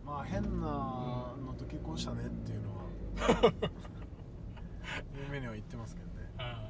[0.05, 2.85] まあ変なのと結婚したねっていうのは
[5.27, 6.29] 夢には言ってますけどね。
[6.37, 6.69] あ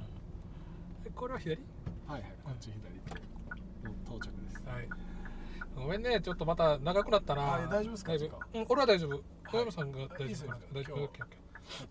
[1.03, 1.07] ー。
[1.07, 1.59] えこれは左？
[2.07, 2.31] はいはい。
[2.43, 2.95] こっち左。
[4.05, 4.61] 到着です。
[4.67, 4.88] はい。
[5.75, 6.21] ごめんね。
[6.21, 7.67] ちょっとまた長くなったな。
[7.67, 8.13] 大丈夫ですか？
[8.53, 9.15] うん、俺は大丈夫。
[9.15, 9.23] い。
[9.51, 11.09] 小山さんが大丈夫ですよ大丈夫？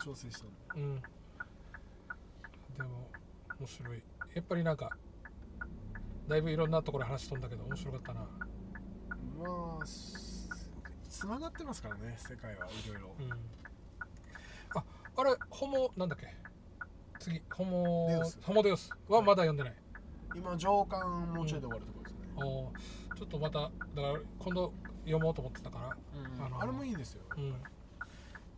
[0.04, 0.96] 調整したうん。
[2.76, 3.10] でも
[3.58, 4.02] 面白い。
[4.34, 4.96] やっぱりなんか
[6.28, 8.20] だいぶいろんなところで話しとんだけど面白かったな。
[8.20, 9.86] まあ
[11.14, 13.14] つながってますからね世界はいろいろ。
[13.20, 13.30] うん。
[14.76, 14.84] あ
[15.16, 16.26] あれホモなんだっけ？
[17.20, 18.38] 次ホモデウス。
[18.42, 19.74] ホモデウスはまだ読んでない、
[20.34, 24.72] 今上巻もうちょいで終わるところですね、おーちょっとまただから今度
[25.04, 25.96] 読もうと思ってたから。
[26.44, 27.22] あのあれもいいですよ。
[27.36, 27.54] うん。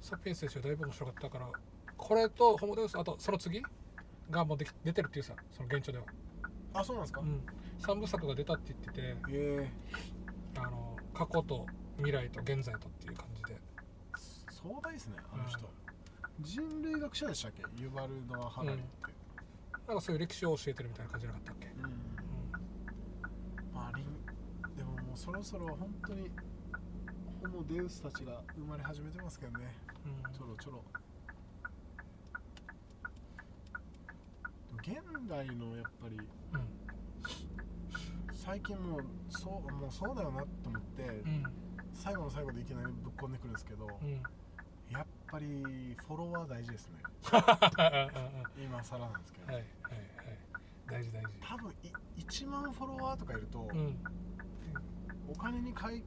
[0.01, 1.51] サピエンス選手だいぶ面白かったから。
[1.99, 3.63] これとホモデウスあとその次
[4.31, 6.05] がもうでき出てるっていうさその現状では。
[6.73, 7.43] あそうなんですか、うん、
[7.79, 9.17] 3部作が出たって言ってて。
[9.31, 9.71] え
[10.57, 11.67] あの過去と
[11.99, 13.55] 未来と現在とっていう感じで。
[13.55, 13.61] え
[14.51, 15.59] 壮大ですねあの人、
[16.41, 17.63] 人類学者でしたっけ？
[17.83, 18.87] ユバルド・ハラリって、
[19.87, 21.83] なんかそういう歴史を教えてるみたいな感じじゃなかったっけ、うん。
[23.73, 24.07] まあリン
[24.77, 26.31] でももうそろそろ本当に
[27.43, 29.67] ホモデウスたちが生まれ始めてますけどね。
[30.05, 30.33] うん。
[30.33, 30.85] ちょろちょろ。
[34.81, 34.97] 現
[35.29, 36.27] 代のやっぱりうん。
[38.33, 41.45] 最近もうそうもうそうだよなと思って、うん
[41.97, 44.23] 最後の最後でいきなりぶっこんでくるんですけど、うん。
[44.91, 46.99] やっぱりフォロワー大事ですね。
[47.25, 48.11] は
[48.57, 49.65] 今更なんですけど、いはいはい。
[50.87, 51.29] 大事大事。
[51.41, 51.93] 多分い
[52.23, 53.97] 1万フォロワーとかいると、うん。
[55.29, 56.03] お金に換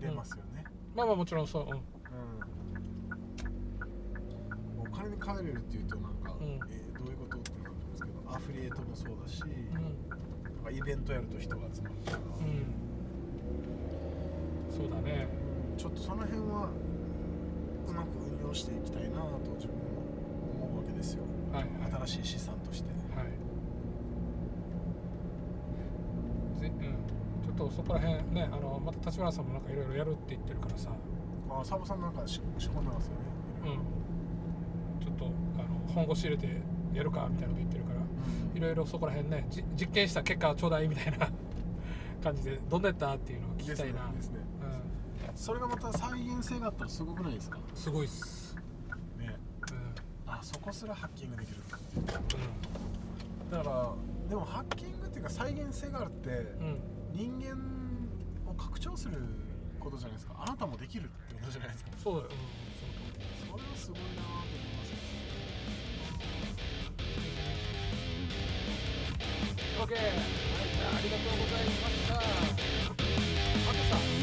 [0.00, 0.64] えれますよね、
[0.94, 1.64] まあまあもちろんそう。
[1.64, 1.70] うん。
[1.70, 1.82] うん。
[4.80, 6.46] お金に換えれるっていうとなんか、うん。
[6.46, 10.08] えーどういうことってなると思うんですけどアフリエイトもそうだし、うん。
[10.54, 12.62] なんかイベントやると人が集まるから、うん
[14.72, 15.28] そうだね。
[15.76, 16.70] ちょっとその辺は
[17.86, 18.06] うまく
[18.40, 19.82] 運用していきたいなと自分も
[20.64, 21.24] 思うわけですよ。
[21.52, 21.92] はいはい。
[22.06, 22.88] 新しい資産として。
[23.14, 23.26] はい。
[26.60, 26.80] ぜうん。
[27.44, 30.90] ちょっとそこら辺ねあのまた立花さんもなんかいろいろやるって言ってるからさ。
[31.50, 33.18] あサボさんなんかし仕込んでますよね。
[33.66, 33.68] う
[35.02, 35.06] ん。
[35.06, 36.48] ちょっとあの本腰入れて
[36.94, 38.00] やるかみたいなこと言ってるから。
[38.54, 41.28] いろいろそこら辺ねじ実験した結果ちょうだいみたいな
[42.22, 44.38] 感じでどんなやったっていうのを聞きたいな、ですね
[45.34, 47.58] それがまた再現性があったらすごくないですか？
[47.58, 48.54] うん、すごいっす、
[49.18, 49.36] ね。
[49.72, 50.32] うん。
[50.32, 52.06] あそこすらハッキングできるっていうう
[53.50, 53.92] だから
[54.28, 56.36] でもハッキングっていうか再現性があるってんう
[56.70, 56.80] ん、
[57.12, 57.58] 人間
[58.50, 59.18] を拡張する
[59.80, 60.34] ことじゃないですか？
[60.38, 61.90] あなたもできるってことじゃないですか？
[62.02, 62.38] そうだよ、うん、
[63.50, 64.46] それはすごいなと思い
[64.78, 64.92] ます。
[69.82, 70.08] OK、はい、あ
[70.96, 71.82] ありがとうございまし
[73.90, 74.21] た